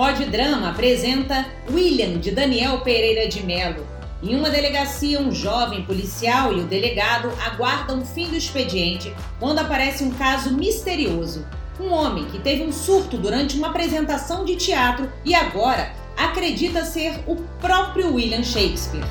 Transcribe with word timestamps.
Pod 0.00 0.24
Drama 0.24 0.70
apresenta 0.70 1.44
William, 1.70 2.18
de 2.18 2.30
Daniel 2.30 2.80
Pereira 2.80 3.28
de 3.28 3.44
Melo. 3.44 3.86
Em 4.22 4.34
uma 4.34 4.48
delegacia, 4.48 5.20
um 5.20 5.30
jovem 5.30 5.84
policial 5.84 6.54
e 6.54 6.60
o 6.60 6.66
delegado 6.66 7.30
aguardam 7.44 7.98
o 7.98 8.06
fim 8.06 8.26
do 8.28 8.34
expediente 8.34 9.12
quando 9.38 9.58
aparece 9.58 10.02
um 10.02 10.10
caso 10.10 10.56
misterioso. 10.56 11.46
Um 11.78 11.92
homem 11.92 12.24
que 12.24 12.38
teve 12.38 12.62
um 12.62 12.72
surto 12.72 13.18
durante 13.18 13.58
uma 13.58 13.68
apresentação 13.68 14.42
de 14.42 14.56
teatro 14.56 15.06
e 15.22 15.34
agora 15.34 15.92
acredita 16.16 16.82
ser 16.86 17.22
o 17.26 17.36
próprio 17.60 18.14
William 18.14 18.42
Shakespeare. 18.42 19.04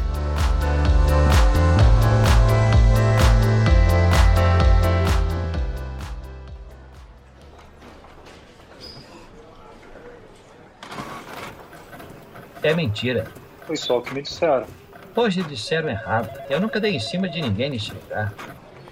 É 12.69 12.73
mentira. 12.75 13.25
Foi 13.65 13.75
só 13.75 13.97
o 13.97 14.01
que 14.03 14.13
me 14.13 14.21
disseram. 14.21 14.67
Hoje 15.15 15.41
disseram 15.41 15.89
errado. 15.89 16.39
Eu 16.47 16.61
nunca 16.61 16.79
dei 16.79 16.95
em 16.95 16.99
cima 16.99 17.27
de 17.27 17.41
ninguém 17.41 17.71
neste 17.71 17.91
lugar. 17.91 18.31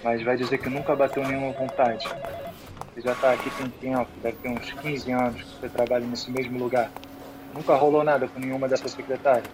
Mas 0.02 0.20
vai 0.24 0.36
dizer 0.36 0.58
que 0.58 0.68
nunca 0.68 0.96
bateu 0.96 1.22
nenhuma 1.22 1.52
vontade. 1.52 2.04
Você 2.92 3.02
já 3.02 3.14
tá 3.14 3.30
aqui 3.30 3.48
tem 3.50 3.68
tempo, 3.68 4.08
deve 4.20 4.36
ter 4.38 4.48
uns 4.48 4.72
15 4.72 5.12
anos 5.12 5.42
que 5.42 5.60
você 5.60 5.68
trabalha 5.68 6.04
nesse 6.04 6.28
mesmo 6.28 6.58
lugar. 6.58 6.90
Nunca 7.54 7.76
rolou 7.76 8.02
nada 8.02 8.26
com 8.26 8.40
nenhuma 8.40 8.66
dessas 8.66 8.90
secretárias. 8.90 9.46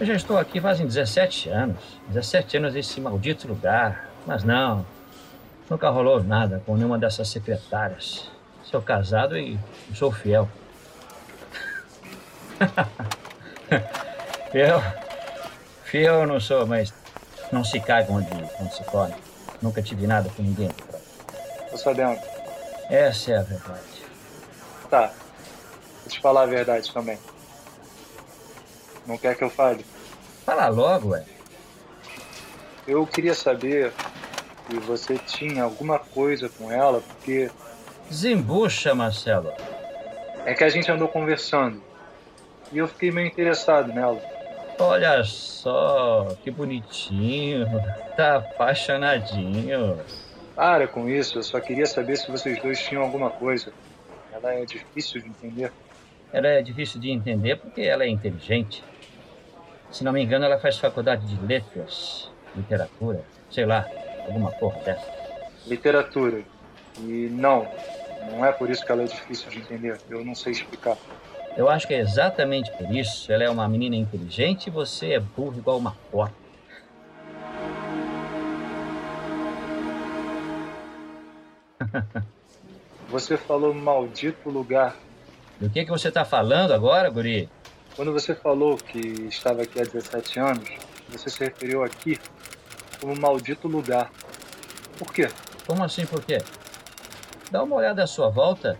Eu 0.00 0.06
já 0.06 0.14
estou 0.14 0.36
aqui 0.36 0.60
fazem 0.60 0.84
17 0.84 1.48
anos. 1.48 1.78
17 2.08 2.56
anos 2.56 2.74
nesse 2.74 3.00
maldito 3.00 3.46
lugar. 3.46 4.10
Mas 4.26 4.42
não, 4.42 4.84
nunca 5.70 5.88
rolou 5.90 6.24
nada 6.24 6.60
com 6.66 6.74
nenhuma 6.74 6.98
dessas 6.98 7.28
secretárias. 7.28 8.28
Sou 8.64 8.82
casado 8.82 9.38
e 9.38 9.56
sou 9.94 10.10
fiel. 10.10 10.48
eu, 14.54 14.80
fiel 15.84 16.26
não 16.26 16.40
sou, 16.40 16.66
mas 16.66 16.92
não 17.52 17.64
se 17.64 17.80
caga 17.80 18.12
onde, 18.12 18.28
onde 18.60 18.74
se 18.74 18.84
come. 18.84 19.14
Nunca 19.60 19.82
tive 19.82 20.06
nada 20.06 20.30
com 20.30 20.42
ninguém. 20.42 20.70
Tô 21.70 21.76
sabendo. 21.76 22.20
Essa 22.88 23.32
é 23.32 23.36
a 23.38 23.42
verdade. 23.42 24.04
Tá. 24.88 25.12
Vou 26.00 26.08
te 26.08 26.20
falar 26.20 26.42
a 26.42 26.46
verdade 26.46 26.92
também. 26.92 27.18
Não 29.06 29.18
quer 29.18 29.36
que 29.36 29.44
eu 29.44 29.50
fale? 29.50 29.84
Fala 30.44 30.68
logo, 30.68 31.10
ué. 31.10 31.24
Eu 32.86 33.06
queria 33.06 33.34
saber 33.34 33.92
se 34.70 34.78
você 34.78 35.18
tinha 35.18 35.64
alguma 35.64 35.98
coisa 35.98 36.48
com 36.48 36.70
ela, 36.72 37.00
porque. 37.00 37.50
Desembucha, 38.08 38.94
Marcelo. 38.94 39.52
É 40.46 40.54
que 40.54 40.64
a 40.64 40.68
gente 40.68 40.90
andou 40.90 41.08
conversando. 41.08 41.82
E 42.72 42.78
eu 42.78 42.88
fiquei 42.88 43.10
meio 43.10 43.26
interessado 43.26 43.92
nela. 43.92 44.20
Olha 44.78 45.24
só, 45.24 46.36
que 46.42 46.50
bonitinho. 46.50 47.66
Tá 48.16 48.36
apaixonadinho. 48.36 49.98
Para 50.54 50.86
com 50.86 51.08
isso, 51.08 51.38
eu 51.38 51.42
só 51.42 51.60
queria 51.60 51.86
saber 51.86 52.16
se 52.16 52.30
vocês 52.30 52.60
dois 52.60 52.80
tinham 52.80 53.02
alguma 53.02 53.30
coisa. 53.30 53.72
Ela 54.32 54.54
é 54.54 54.64
difícil 54.64 55.20
de 55.20 55.28
entender. 55.28 55.72
Ela 56.32 56.48
é 56.48 56.62
difícil 56.62 57.00
de 57.00 57.10
entender 57.10 57.56
porque 57.56 57.82
ela 57.82 58.04
é 58.04 58.08
inteligente. 58.08 58.84
Se 59.90 60.04
não 60.04 60.12
me 60.12 60.22
engano, 60.22 60.44
ela 60.44 60.58
faz 60.58 60.78
faculdade 60.78 61.26
de 61.26 61.46
letras, 61.46 62.30
literatura, 62.54 63.24
sei 63.50 63.64
lá, 63.64 63.88
alguma 64.26 64.50
porra 64.52 64.80
dessa. 64.82 65.10
Literatura. 65.66 66.42
E 67.00 67.28
não, 67.30 67.66
não 68.30 68.44
é 68.44 68.52
por 68.52 68.68
isso 68.68 68.84
que 68.84 68.92
ela 68.92 69.02
é 69.02 69.06
difícil 69.06 69.48
de 69.50 69.58
entender. 69.58 69.98
Eu 70.10 70.24
não 70.24 70.34
sei 70.34 70.52
explicar. 70.52 70.96
Eu 71.56 71.68
acho 71.68 71.86
que 71.86 71.94
é 71.94 71.98
exatamente 71.98 72.70
por 72.72 72.94
isso. 72.94 73.32
Ela 73.32 73.44
é 73.44 73.50
uma 73.50 73.68
menina 73.68 73.96
inteligente 73.96 74.66
e 74.68 74.70
você 74.70 75.14
é 75.14 75.20
burro 75.20 75.58
igual 75.58 75.78
uma 75.78 75.96
porta. 76.10 76.34
Você 83.10 83.38
falou 83.38 83.72
maldito 83.72 84.50
lugar. 84.50 84.94
Do 85.58 85.70
que, 85.70 85.82
que 85.82 85.90
você 85.90 86.08
está 86.08 86.26
falando 86.26 86.72
agora, 86.72 87.08
guri? 87.08 87.48
Quando 87.96 88.12
você 88.12 88.34
falou 88.34 88.76
que 88.76 88.98
estava 88.98 89.62
aqui 89.62 89.80
há 89.80 89.84
17 89.84 90.38
anos, 90.38 90.68
você 91.08 91.30
se 91.30 91.42
referiu 91.42 91.82
aqui 91.82 92.18
como 93.00 93.18
maldito 93.18 93.66
lugar. 93.66 94.12
Por 94.98 95.12
quê? 95.12 95.28
Como 95.66 95.82
assim, 95.82 96.04
por 96.04 96.22
quê? 96.22 96.38
Dá 97.50 97.62
uma 97.62 97.76
olhada 97.76 98.04
à 98.04 98.06
sua 98.06 98.28
volta. 98.28 98.78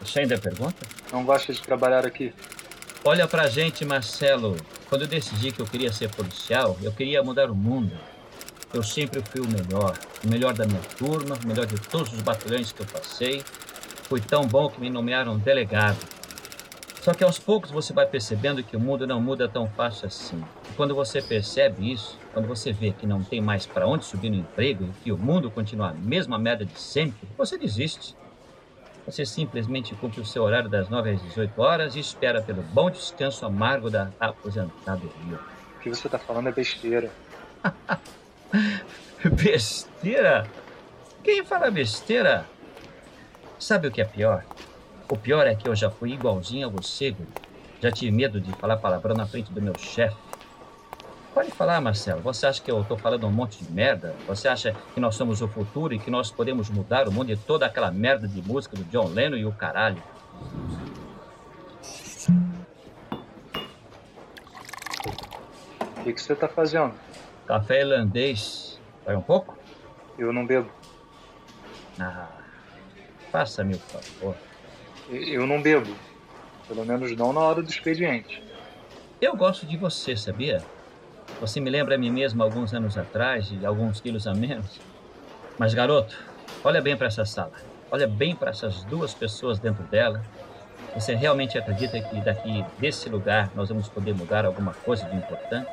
Você 0.00 0.20
ainda 0.20 0.38
pergunta? 0.38 0.99
Não 1.12 1.24
gosta 1.24 1.52
de 1.52 1.60
trabalhar 1.60 2.06
aqui? 2.06 2.32
Olha 3.04 3.26
pra 3.26 3.48
gente, 3.48 3.84
Marcelo. 3.84 4.56
Quando 4.88 5.02
eu 5.02 5.08
decidi 5.08 5.50
que 5.50 5.60
eu 5.60 5.66
queria 5.66 5.92
ser 5.92 6.08
policial, 6.10 6.76
eu 6.82 6.92
queria 6.92 7.22
mudar 7.22 7.50
o 7.50 7.54
mundo. 7.54 7.92
Eu 8.72 8.82
sempre 8.82 9.20
fui 9.20 9.40
o 9.40 9.48
melhor. 9.48 9.98
O 10.24 10.28
melhor 10.28 10.52
da 10.52 10.66
minha 10.66 10.80
turma, 10.96 11.36
o 11.42 11.48
melhor 11.48 11.66
de 11.66 11.80
todos 11.80 12.12
os 12.12 12.20
batalhões 12.22 12.70
que 12.70 12.80
eu 12.80 12.86
passei. 12.86 13.42
Fui 14.04 14.20
tão 14.20 14.46
bom 14.46 14.68
que 14.68 14.80
me 14.80 14.90
nomearam 14.90 15.36
delegado. 15.38 15.98
Só 17.00 17.14
que 17.14 17.24
aos 17.24 17.38
poucos 17.38 17.70
você 17.70 17.92
vai 17.92 18.06
percebendo 18.06 18.62
que 18.62 18.76
o 18.76 18.80
mundo 18.80 19.06
não 19.06 19.20
muda 19.20 19.48
tão 19.48 19.66
fácil 19.70 20.06
assim. 20.06 20.44
E 20.70 20.74
quando 20.74 20.94
você 20.94 21.22
percebe 21.22 21.90
isso, 21.90 22.18
quando 22.32 22.46
você 22.46 22.72
vê 22.72 22.92
que 22.92 23.06
não 23.06 23.24
tem 23.24 23.40
mais 23.40 23.64
para 23.64 23.86
onde 23.86 24.04
subir 24.04 24.28
no 24.28 24.36
emprego 24.36 24.84
e 24.84 25.04
que 25.04 25.12
o 25.12 25.16
mundo 25.16 25.50
continua 25.50 25.88
a 25.90 25.94
mesma 25.94 26.38
merda 26.38 26.64
de 26.64 26.78
sempre, 26.78 27.26
você 27.38 27.56
desiste. 27.56 28.14
Você 29.06 29.24
simplesmente 29.24 29.94
cumpre 29.94 30.20
o 30.20 30.24
seu 30.24 30.42
horário 30.42 30.68
das 30.68 30.88
9 30.88 31.10
às 31.10 31.22
18 31.22 31.60
horas 31.60 31.96
e 31.96 32.00
espera 32.00 32.42
pelo 32.42 32.62
bom 32.62 32.90
descanso 32.90 33.44
amargo 33.46 33.90
da 33.90 34.10
aposentadoria. 34.20 35.38
O 35.76 35.80
que 35.80 35.88
você 35.88 36.06
está 36.06 36.18
falando 36.18 36.48
é 36.48 36.52
besteira. 36.52 37.10
besteira? 39.24 40.46
Quem 41.24 41.44
fala 41.44 41.70
besteira? 41.70 42.46
Sabe 43.58 43.88
o 43.88 43.90
que 43.90 44.00
é 44.00 44.04
pior? 44.04 44.44
O 45.08 45.16
pior 45.16 45.46
é 45.46 45.54
que 45.54 45.68
eu 45.68 45.74
já 45.74 45.90
fui 45.90 46.12
igualzinho 46.12 46.66
a 46.66 46.70
você, 46.70 47.10
Guri. 47.10 47.28
Já 47.82 47.90
tive 47.90 48.12
medo 48.12 48.40
de 48.40 48.52
falar 48.52 48.76
palavrão 48.76 49.14
na 49.14 49.26
frente 49.26 49.50
do 49.52 49.60
meu 49.60 49.76
chefe. 49.78 50.16
Pode 51.32 51.52
falar, 51.52 51.80
Marcelo. 51.80 52.20
Você 52.22 52.46
acha 52.46 52.60
que 52.60 52.70
eu 52.70 52.80
estou 52.80 52.98
falando 52.98 53.24
um 53.26 53.30
monte 53.30 53.64
de 53.64 53.70
merda? 53.70 54.16
Você 54.26 54.48
acha 54.48 54.74
que 54.92 54.98
nós 54.98 55.14
somos 55.14 55.40
o 55.40 55.46
futuro 55.46 55.94
e 55.94 55.98
que 55.98 56.10
nós 56.10 56.30
podemos 56.30 56.68
mudar 56.68 57.06
o 57.06 57.12
mundo 57.12 57.30
e 57.30 57.36
toda 57.36 57.66
aquela 57.66 57.90
merda 57.90 58.26
de 58.26 58.42
música 58.42 58.76
do 58.76 58.82
John 58.84 59.06
Lennon 59.06 59.36
e 59.36 59.46
o 59.46 59.52
caralho? 59.52 60.02
O 65.98 66.02
que, 66.02 66.12
que 66.12 66.20
você 66.20 66.32
está 66.32 66.48
fazendo? 66.48 66.94
Café 67.46 67.80
irlandês. 67.80 68.80
Vai 69.06 69.14
um 69.14 69.22
pouco? 69.22 69.56
Eu 70.18 70.32
não 70.32 70.44
bebo. 70.44 70.68
Ah, 71.98 72.28
faça-me 73.30 73.74
o 73.74 73.78
favor. 73.78 74.34
Eu 75.08 75.46
não 75.46 75.62
bebo. 75.62 75.94
Pelo 76.66 76.84
menos 76.84 77.16
não 77.16 77.32
na 77.32 77.40
hora 77.40 77.62
do 77.62 77.70
expediente. 77.70 78.42
Eu 79.20 79.36
gosto 79.36 79.64
de 79.64 79.76
você, 79.76 80.16
sabia? 80.16 80.64
Você 81.40 81.58
me 81.58 81.70
lembra 81.70 81.94
a 81.94 81.98
mim 81.98 82.10
mesmo 82.10 82.42
alguns 82.42 82.74
anos 82.74 82.98
atrás 82.98 83.50
e 83.50 83.64
alguns 83.64 83.98
quilos 83.98 84.26
a 84.26 84.34
menos. 84.34 84.78
Mas, 85.58 85.72
garoto, 85.72 86.14
olha 86.62 86.82
bem 86.82 86.96
para 86.96 87.06
essa 87.06 87.24
sala. 87.24 87.52
Olha 87.90 88.06
bem 88.06 88.36
para 88.36 88.50
essas 88.50 88.84
duas 88.84 89.14
pessoas 89.14 89.58
dentro 89.58 89.82
dela. 89.84 90.22
Você 90.94 91.14
realmente 91.14 91.56
acredita 91.56 91.98
que 92.00 92.20
daqui 92.20 92.62
desse 92.78 93.08
lugar 93.08 93.50
nós 93.54 93.70
vamos 93.70 93.88
poder 93.88 94.14
mudar 94.14 94.44
alguma 94.44 94.74
coisa 94.74 95.06
de 95.06 95.16
importante? 95.16 95.70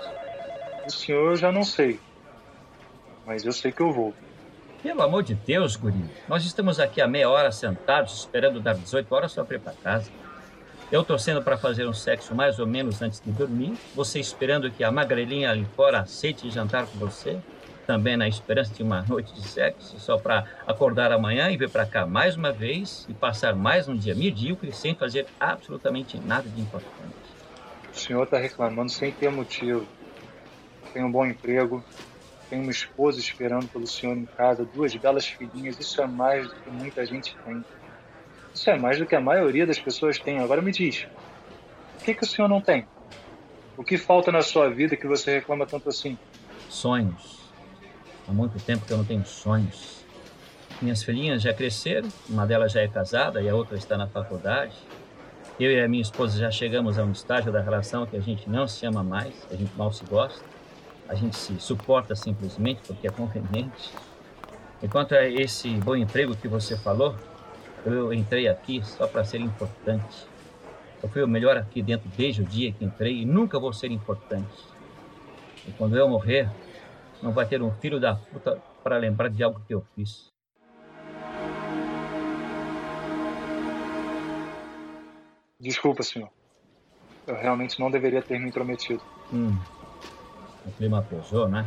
O 0.86 0.90
senhor 0.90 1.32
eu 1.32 1.36
já 1.36 1.52
não 1.52 1.64
sei. 1.64 2.00
Mas 3.26 3.44
eu 3.44 3.52
sei 3.52 3.74
que 3.74 3.82
eu 3.82 3.92
vou. 3.92 4.14
Pelo 4.82 5.02
amor 5.02 5.24
de 5.24 5.36
Deus, 5.36 5.76
guri. 5.76 6.10
Nós 6.30 6.46
estamos 6.46 6.80
aqui 6.80 7.02
há 7.02 7.08
meia 7.08 7.30
hora 7.30 7.52
sentados, 7.52 8.20
esperando 8.20 8.62
dar 8.62 8.76
18 8.76 9.14
horas 9.14 9.34
só 9.34 9.44
para 9.44 9.58
ir 9.58 9.60
para 9.60 9.74
casa. 9.74 10.10
Eu 10.90 11.04
torcendo 11.06 11.44
para 11.44 11.58
fazer 11.58 11.88
um 11.88 11.94
sexo 11.94 12.34
mais 12.36 12.60
ou 12.60 12.68
menos 12.68 13.02
antes 13.02 13.20
de 13.22 13.32
dormir. 13.32 13.80
Você 13.94 14.20
esperando 14.20 14.72
que 14.72 14.84
a 14.84 14.92
magrelinha 14.92 15.50
ali 15.52 15.66
fora 15.66 16.02
aceite 16.02 16.50
jantar 16.50 16.88
com 16.90 16.98
você. 16.98 17.44
Também 17.86 18.18
na 18.18 18.28
esperança 18.28 18.74
de 18.74 18.84
uma 18.84 19.04
noite 19.06 19.34
de 19.34 19.42
sexo, 19.48 19.98
só 20.00 20.18
para 20.18 20.44
acordar 20.66 21.10
amanhã 21.14 21.50
e 21.52 21.58
vir 21.58 21.72
para 21.72 21.88
cá 21.88 22.06
mais 22.06 22.36
uma 22.36 22.52
vez 22.54 23.06
e 23.08 23.16
passar 23.16 23.56
mais 23.56 23.88
um 23.88 23.98
dia 23.98 24.14
medíocre 24.14 24.74
sem 24.74 24.96
fazer 24.98 25.30
absolutamente 25.40 26.20
nada 26.20 26.50
de 26.52 26.60
importante. 26.60 27.38
O 27.94 27.98
senhor 27.98 28.24
está 28.24 28.38
reclamando 28.38 28.90
sem 28.90 29.14
ter 29.14 29.30
motivo. 29.30 29.92
Tem 30.94 31.04
um 31.04 31.12
bom 31.12 31.26
emprego, 31.26 31.86
tem 32.50 32.60
uma 32.62 32.72
esposa 32.72 33.20
esperando 33.20 33.70
pelo 33.70 33.88
senhor 33.88 34.18
em 34.18 34.28
casa, 34.28 34.66
duas 34.66 34.96
belas 34.98 35.28
filhinhas. 35.28 35.80
Isso 35.80 36.02
é 36.02 36.08
mais 36.08 36.50
do 36.50 36.56
que 36.62 36.70
muita 36.72 37.06
gente 37.06 37.40
tem. 37.44 37.66
Isso 38.58 38.72
é 38.72 38.76
mais 38.76 38.98
do 38.98 39.06
que 39.06 39.16
a 39.16 39.22
maioria 39.22 39.68
das 39.68 39.78
pessoas 39.78 40.18
tem. 40.18 40.40
Agora 40.40 40.64
me 40.64 40.72
diz, 40.72 41.06
o 42.02 42.04
que, 42.04 42.12
que 42.16 42.24
o 42.24 42.26
senhor 42.26 42.48
não 42.48 42.60
tem? 42.60 42.88
O 43.78 43.84
que 43.84 44.00
falta 44.00 44.32
na 44.32 44.42
sua 44.42 44.68
vida 44.68 44.98
que 44.98 45.06
você 45.06 45.36
reclama 45.36 45.68
tanto 45.68 45.88
assim? 45.90 46.18
Sonhos. 46.68 47.52
Há 48.28 48.32
muito 48.32 48.60
tempo 48.60 48.84
que 48.84 48.92
eu 48.92 48.98
não 48.98 49.06
tenho 49.06 49.24
sonhos. 49.28 50.04
Minhas 50.82 51.04
filhinhas 51.04 51.44
já 51.44 51.54
cresceram, 51.54 52.10
uma 52.28 52.48
delas 52.48 52.72
já 52.72 52.82
é 52.82 52.88
casada 52.88 53.44
e 53.44 53.48
a 53.48 53.54
outra 53.54 53.78
está 53.78 53.96
na 53.96 54.08
faculdade. 54.08 54.74
Eu 55.60 55.72
e 55.72 55.80
a 55.80 55.88
minha 55.88 56.02
esposa 56.02 56.40
já 56.40 56.50
chegamos 56.50 56.98
a 56.98 57.04
um 57.04 57.12
estágio 57.12 57.52
da 57.52 57.62
relação 57.62 58.08
que 58.08 58.18
a 58.18 58.22
gente 58.22 58.50
não 58.50 58.68
se 58.68 58.88
ama 58.88 59.04
mais, 59.04 59.36
a 59.52 59.56
gente 59.56 59.72
mal 59.78 59.94
se 59.94 60.04
gosta, 60.06 60.44
a 61.08 61.14
gente 61.14 61.36
se 61.36 61.60
suporta 61.60 62.16
simplesmente 62.16 62.82
porque 62.88 63.08
é 63.08 63.12
conveniente. 63.12 63.94
Enquanto 64.82 65.14
a 65.14 65.30
esse 65.30 65.70
bom 65.76 65.96
emprego 65.96 66.36
que 66.36 66.48
você 66.48 66.76
falou, 66.76 67.16
eu 67.94 68.14
entrei 68.14 68.48
aqui 68.48 68.84
só 68.84 69.08
para 69.08 69.24
ser 69.24 69.40
importante. 69.40 70.28
Eu 71.02 71.10
fui 71.10 71.24
o 71.24 71.28
melhor 71.28 71.58
aqui 71.58 71.82
dentro 71.82 72.10
desde 72.18 72.42
o 72.42 72.46
dia 72.46 72.72
que 72.72 72.84
entrei 72.84 73.22
e 73.22 73.26
nunca 73.26 73.60
vou 73.60 73.72
ser 73.72 73.92
importante. 73.92 74.66
E 75.68 75.72
quando 75.72 75.98
eu 75.98 76.08
morrer, 76.10 76.50
não 77.22 77.32
vai 77.32 77.46
ter 77.46 77.62
um 77.62 77.72
filho 77.72 78.00
da 78.00 78.16
puta 78.16 78.62
para 78.84 78.98
lembrar 78.98 79.30
de 79.30 79.44
algo 79.44 79.62
que 79.68 79.74
eu 79.74 79.86
fiz. 79.96 80.28
Desculpa, 85.60 86.04
senhor. 86.04 86.30
Eu 87.26 87.36
realmente 87.36 87.80
não 87.80 87.92
deveria 87.92 88.22
ter 88.22 88.40
me 88.40 88.48
intrometido. 88.48 89.02
Hum, 89.34 89.58
o 90.66 90.72
clima 90.72 91.02
pesou, 91.02 91.48
né? 91.48 91.66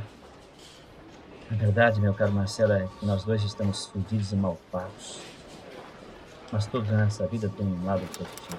A 1.50 1.54
verdade, 1.54 2.00
meu 2.00 2.14
caro 2.14 2.32
Marcelo, 2.32 2.72
é 2.72 2.88
que 2.98 3.04
nós 3.04 3.24
dois 3.24 3.42
estamos 3.42 3.86
fudidos 3.86 4.32
e 4.32 4.36
mal 4.36 4.56
pagos. 4.70 5.29
Mas 6.52 6.66
tudo 6.66 6.90
nessa 6.92 7.26
vida 7.26 7.48
tem 7.56 7.66
um 7.66 7.84
lado 7.84 8.02
positivo. 8.16 8.58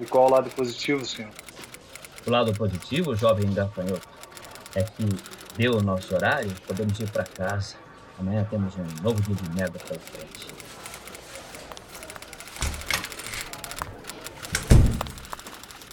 E 0.00 0.06
qual 0.06 0.26
o 0.26 0.30
lado 0.30 0.50
positivo, 0.50 1.04
senhor? 1.04 1.32
O 2.26 2.30
lado 2.30 2.52
positivo, 2.52 3.16
jovem 3.16 3.52
gafanhoto, 3.52 4.08
é 4.74 4.82
que 4.82 5.04
deu 5.56 5.78
o 5.78 5.82
nosso 5.82 6.14
horário, 6.14 6.52
podemos 6.66 6.98
ir 7.00 7.10
para 7.10 7.24
casa. 7.24 7.74
Amanhã 8.18 8.46
temos 8.48 8.74
um 8.76 9.02
novo 9.02 9.20
dia 9.22 9.34
de 9.34 9.50
merda 9.50 9.78
pela 9.78 9.98
frente. 9.98 10.46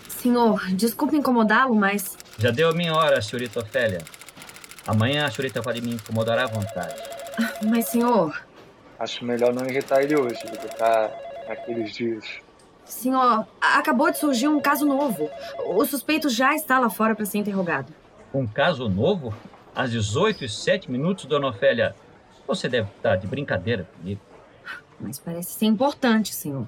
Senhor, 0.10 0.60
desculpe 0.74 1.16
incomodá-lo, 1.16 1.76
mas. 1.76 2.18
Já 2.38 2.52
deu 2.52 2.70
a 2.70 2.74
minha 2.74 2.94
hora, 2.94 3.22
senhorita 3.22 3.60
Ofélia. 3.60 4.04
Amanhã 4.88 5.26
a 5.26 5.32
senhorita 5.32 5.62
pode 5.62 5.82
me 5.82 5.94
incomodar 5.94 6.38
à 6.38 6.46
vontade. 6.48 6.96
Mas, 7.64 7.88
senhor. 7.90 8.36
Acho 8.98 9.26
melhor 9.26 9.54
não 9.54 9.66
irritar 9.66 10.02
ele 10.02 10.16
hoje 10.16 10.42
do 10.46 10.58
que 10.58 10.68
estar 10.68 11.12
naqueles 11.48 11.94
dias. 11.94 12.26
Senhor, 12.86 13.48
acabou 13.60 14.12
de 14.12 14.20
surgir 14.20 14.48
um 14.48 14.62
caso 14.62 14.86
novo. 14.86 15.30
O 15.66 15.84
suspeito 15.86 16.30
já 16.30 16.54
está 16.54 16.80
lá 16.80 16.90
fora 16.90 17.16
para 17.16 17.26
ser 17.26 17.40
interrogado. 17.40 17.92
Um 18.34 18.46
caso 18.46 18.88
novo? 18.88 19.34
Às 19.76 19.92
18 19.92 20.46
e 20.46 20.50
7 20.50 20.90
minutos, 20.90 21.26
dona 21.26 21.48
Ofélia. 21.48 21.96
Você 22.48 22.70
deve 22.70 22.90
estar 22.96 23.16
de 23.16 23.28
brincadeira 23.28 23.88
comigo. 23.98 24.22
Mas 25.00 25.20
parece 25.20 25.54
ser 25.54 25.66
importante, 25.66 26.34
senhor. 26.34 26.68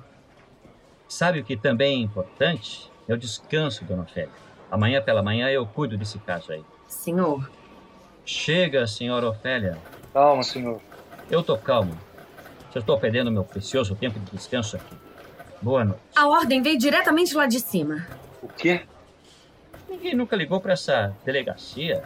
Sabe 1.08 1.40
o 1.40 1.44
que 1.44 1.56
também 1.56 2.02
é 2.02 2.04
importante? 2.04 2.92
É 3.08 3.14
o 3.14 3.18
descanso, 3.18 3.86
dona 3.86 4.04
Ofélia. 4.04 4.32
Amanhã 4.70 5.02
pela 5.02 5.24
manhã 5.24 5.50
eu 5.50 5.66
cuido 5.66 5.98
desse 5.98 6.20
caso 6.20 6.52
aí. 6.52 6.64
Senhor. 6.88 7.50
Chega, 8.26 8.86
senhora 8.86 9.30
Ofélia. 9.30 9.78
Calma, 10.14 10.44
senhor. 10.44 10.82
Eu 11.30 11.42
tô 11.44 11.58
calmo. 11.58 11.98
Já 12.74 12.80
estou 12.80 13.00
perdendo 13.00 13.32
meu 13.32 13.44
precioso 13.44 13.96
tempo 13.96 14.20
de 14.20 14.32
descanso 14.32 14.76
aqui. 14.76 14.96
Boa 15.62 15.84
noite. 15.84 16.02
A 16.16 16.28
ordem 16.28 16.62
veio 16.62 16.78
diretamente 16.78 17.34
lá 17.36 17.48
de 17.48 17.60
cima. 17.60 18.06
O 18.42 18.48
quê? 18.48 18.82
Ninguém 19.90 20.16
nunca 20.16 20.36
ligou 20.36 20.60
para 20.60 20.74
essa 20.74 21.16
delegacia. 21.26 22.04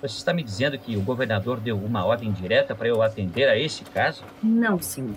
Você 0.00 0.18
está 0.18 0.32
me 0.32 0.42
dizendo 0.42 0.78
que 0.78 0.96
o 0.96 1.00
governador 1.00 1.58
deu 1.58 1.76
uma 1.76 2.04
ordem 2.04 2.32
direta 2.32 2.74
para 2.74 2.88
eu 2.88 3.02
atender 3.02 3.48
a 3.48 3.58
esse 3.58 3.84
caso? 3.84 4.24
Não, 4.42 4.80
senhor. 4.80 5.16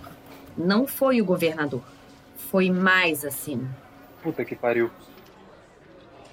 Não 0.58 0.88
foi 0.88 1.22
o 1.22 1.26
governador. 1.26 1.84
Foi 2.38 2.70
mais 2.70 3.26
acima. 3.26 3.70
Puta 4.24 4.46
que 4.46 4.56
pariu. 4.56 4.90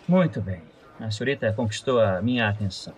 Muito 0.06 0.40
bem. 0.40 0.62
A 1.00 1.10
senhorita 1.10 1.52
conquistou 1.52 2.00
a 2.00 2.22
minha 2.22 2.48
atenção. 2.48 2.94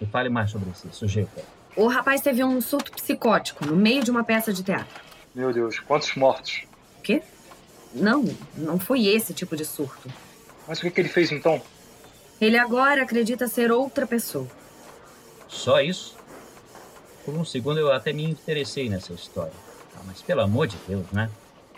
E 0.00 0.06
fale 0.06 0.28
mais 0.28 0.50
sobre 0.50 0.70
esse 0.70 0.90
sujeito. 0.92 1.57
O 1.78 1.86
rapaz 1.86 2.20
teve 2.20 2.42
um 2.42 2.60
surto 2.60 2.90
psicótico 2.90 3.64
no 3.64 3.76
meio 3.76 4.02
de 4.02 4.10
uma 4.10 4.24
peça 4.24 4.52
de 4.52 4.64
teatro. 4.64 5.00
Meu 5.32 5.52
Deus, 5.52 5.78
quantos 5.78 6.12
mortos? 6.16 6.64
O 6.98 7.02
quê? 7.02 7.22
Não, 7.94 8.24
não 8.56 8.80
foi 8.80 9.06
esse 9.06 9.32
tipo 9.32 9.56
de 9.56 9.64
surto. 9.64 10.12
Mas 10.66 10.78
o 10.78 10.80
que, 10.82 10.90
que 10.90 11.00
ele 11.00 11.08
fez 11.08 11.30
então? 11.30 11.62
Ele 12.40 12.58
agora 12.58 13.04
acredita 13.04 13.46
ser 13.46 13.70
outra 13.70 14.08
pessoa. 14.08 14.48
Só 15.46 15.80
isso? 15.80 16.16
Por 17.24 17.32
um 17.36 17.44
segundo 17.44 17.78
eu 17.78 17.92
até 17.92 18.12
me 18.12 18.24
interessei 18.24 18.90
nessa 18.90 19.12
história. 19.12 19.52
Ah, 19.94 20.00
mas 20.04 20.20
pelo 20.20 20.40
amor 20.40 20.66
de 20.66 20.76
Deus, 20.88 21.06
né? 21.12 21.30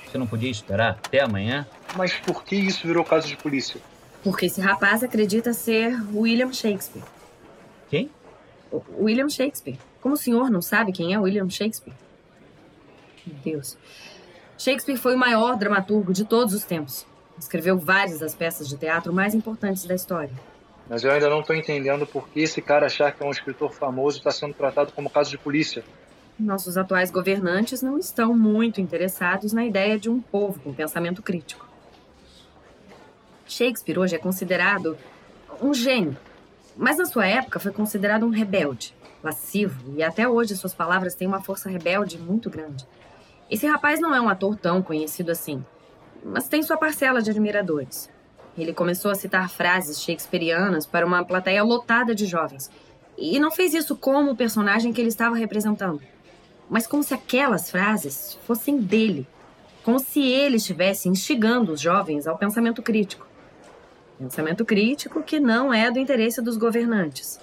Você 0.06 0.16
não 0.16 0.26
podia 0.26 0.50
esperar 0.50 0.92
até 0.92 1.20
amanhã? 1.20 1.66
Mas 1.94 2.14
por 2.14 2.42
que 2.42 2.56
isso 2.56 2.86
virou 2.86 3.04
caso 3.04 3.28
de 3.28 3.36
polícia? 3.36 3.78
Porque 4.24 4.46
esse 4.46 4.62
rapaz 4.62 5.04
acredita 5.04 5.52
ser 5.52 5.94
William 6.14 6.54
Shakespeare. 6.54 7.04
Quem? 7.90 8.10
O 8.72 8.82
William 9.04 9.28
Shakespeare. 9.28 9.78
Como 10.00 10.14
o 10.14 10.18
senhor 10.18 10.50
não 10.50 10.62
sabe 10.62 10.92
quem 10.92 11.12
é 11.12 11.18
William 11.18 11.48
Shakespeare? 11.48 11.94
Meu 13.26 13.36
Deus. 13.44 13.76
Shakespeare 14.56 14.96
foi 14.96 15.14
o 15.14 15.18
maior 15.18 15.56
dramaturgo 15.56 16.12
de 16.12 16.24
todos 16.24 16.54
os 16.54 16.64
tempos. 16.64 17.06
Escreveu 17.38 17.78
várias 17.78 18.18
das 18.18 18.34
peças 18.34 18.68
de 18.68 18.76
teatro 18.76 19.12
mais 19.12 19.34
importantes 19.34 19.84
da 19.84 19.94
história. 19.94 20.30
Mas 20.88 21.04
eu 21.04 21.10
ainda 21.10 21.30
não 21.30 21.40
estou 21.40 21.54
entendendo 21.54 22.06
por 22.06 22.28
que 22.28 22.40
esse 22.40 22.60
cara 22.60 22.86
achar 22.86 23.12
que 23.12 23.22
é 23.22 23.26
um 23.26 23.30
escritor 23.30 23.72
famoso 23.72 24.18
está 24.18 24.30
sendo 24.30 24.54
tratado 24.54 24.92
como 24.92 25.08
caso 25.08 25.30
de 25.30 25.38
polícia. 25.38 25.84
Nossos 26.38 26.76
atuais 26.76 27.10
governantes 27.10 27.80
não 27.80 27.98
estão 27.98 28.34
muito 28.34 28.80
interessados 28.80 29.52
na 29.52 29.64
ideia 29.64 29.98
de 29.98 30.10
um 30.10 30.20
povo 30.20 30.58
com 30.60 30.74
pensamento 30.74 31.22
crítico. 31.22 31.68
Shakespeare 33.46 33.98
hoje 33.98 34.16
é 34.16 34.18
considerado 34.18 34.96
um 35.62 35.72
gênio, 35.72 36.16
mas 36.76 36.98
na 36.98 37.04
sua 37.04 37.26
época 37.26 37.58
foi 37.58 37.72
considerado 37.72 38.24
um 38.24 38.30
rebelde, 38.30 38.94
lascivo, 39.22 39.94
e 39.96 40.02
até 40.02 40.28
hoje 40.28 40.56
suas 40.56 40.74
palavras 40.74 41.14
têm 41.14 41.28
uma 41.28 41.42
força 41.42 41.68
rebelde 41.68 42.18
muito 42.18 42.48
grande. 42.48 42.86
Esse 43.50 43.66
rapaz 43.66 44.00
não 44.00 44.14
é 44.14 44.20
um 44.20 44.28
ator 44.28 44.56
tão 44.56 44.82
conhecido 44.82 45.30
assim, 45.30 45.64
mas 46.24 46.48
tem 46.48 46.62
sua 46.62 46.76
parcela 46.76 47.20
de 47.20 47.30
admiradores. 47.30 48.10
Ele 48.56 48.72
começou 48.72 49.10
a 49.10 49.14
citar 49.14 49.48
frases 49.48 50.00
shakespearianas 50.02 50.86
para 50.86 51.06
uma 51.06 51.24
plateia 51.24 51.62
lotada 51.62 52.14
de 52.14 52.26
jovens, 52.26 52.70
e 53.18 53.38
não 53.38 53.50
fez 53.50 53.74
isso 53.74 53.96
como 53.96 54.30
o 54.30 54.36
personagem 54.36 54.92
que 54.92 55.00
ele 55.00 55.08
estava 55.08 55.36
representando 55.36 56.00
mas 56.70 56.86
como 56.86 57.02
se 57.02 57.12
aquelas 57.12 57.68
frases 57.68 58.38
fossem 58.46 58.78
dele, 58.78 59.26
como 59.82 59.98
se 59.98 60.22
ele 60.22 60.56
estivesse 60.56 61.08
instigando 61.08 61.72
os 61.72 61.80
jovens 61.80 62.28
ao 62.28 62.38
pensamento 62.38 62.80
crítico. 62.80 63.26
Pensamento 64.16 64.64
crítico 64.64 65.20
que 65.22 65.40
não 65.40 65.74
é 65.74 65.90
do 65.90 65.98
interesse 65.98 66.40
dos 66.40 66.56
governantes. 66.56 67.40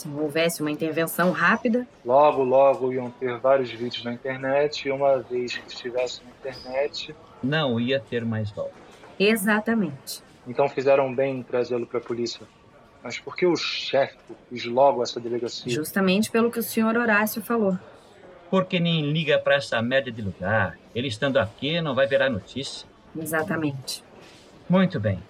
Se 0.00 0.08
não 0.08 0.22
houvesse 0.22 0.62
uma 0.62 0.70
intervenção 0.70 1.30
rápida. 1.30 1.86
Logo, 2.02 2.42
logo 2.42 2.90
iam 2.90 3.10
ter 3.10 3.36
vários 3.38 3.70
vídeos 3.70 4.02
na 4.02 4.14
internet, 4.14 4.88
e 4.88 4.90
uma 4.90 5.18
vez 5.18 5.58
que 5.58 5.68
estivesse 5.68 6.22
na 6.24 6.30
internet. 6.30 7.14
Não 7.42 7.78
ia 7.78 8.00
ter 8.00 8.24
mais 8.24 8.50
volta. 8.50 8.72
Exatamente. 9.18 10.22
Então 10.48 10.66
fizeram 10.70 11.14
bem 11.14 11.40
em 11.40 11.42
trazê-lo 11.42 11.86
para 11.86 11.98
a 11.98 12.02
polícia. 12.02 12.46
Mas 13.02 13.18
por 13.18 13.36
que 13.36 13.44
o 13.44 13.54
chefe 13.56 14.16
quis 14.48 14.64
logo 14.64 15.02
essa 15.02 15.20
delegacia? 15.20 15.70
Justamente 15.70 16.30
pelo 16.30 16.50
que 16.50 16.58
o 16.58 16.62
senhor 16.62 16.96
Horácio 16.96 17.42
falou. 17.42 17.78
Porque 18.50 18.80
nem 18.80 19.12
liga 19.12 19.38
para 19.38 19.56
essa 19.56 19.82
merda 19.82 20.10
de 20.10 20.22
lugar. 20.22 20.78
Ele 20.94 21.08
estando 21.08 21.36
aqui 21.38 21.78
não 21.82 21.94
vai 21.94 22.06
virar 22.06 22.30
notícia. 22.30 22.88
Exatamente. 23.14 24.02
Muito 24.66 24.98
bem. 24.98 25.22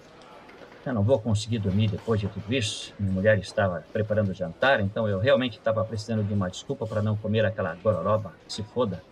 Eu 0.83 0.93
não 0.93 1.03
vou 1.03 1.19
conseguir 1.19 1.59
dormir 1.59 1.89
depois 1.89 2.19
de 2.19 2.27
tudo 2.27 2.51
isso. 2.51 2.91
Minha 2.99 3.13
mulher 3.13 3.37
estava 3.37 3.85
preparando 3.93 4.29
o 4.29 4.33
jantar, 4.33 4.79
então 4.79 5.07
eu 5.07 5.19
realmente 5.19 5.57
estava 5.57 5.85
precisando 5.85 6.23
de 6.23 6.33
uma 6.33 6.49
desculpa 6.49 6.87
para 6.87 7.03
não 7.03 7.15
comer 7.15 7.45
aquela 7.45 7.75
gororoba. 7.75 8.33
Se 8.47 8.63
foda. 8.63 9.03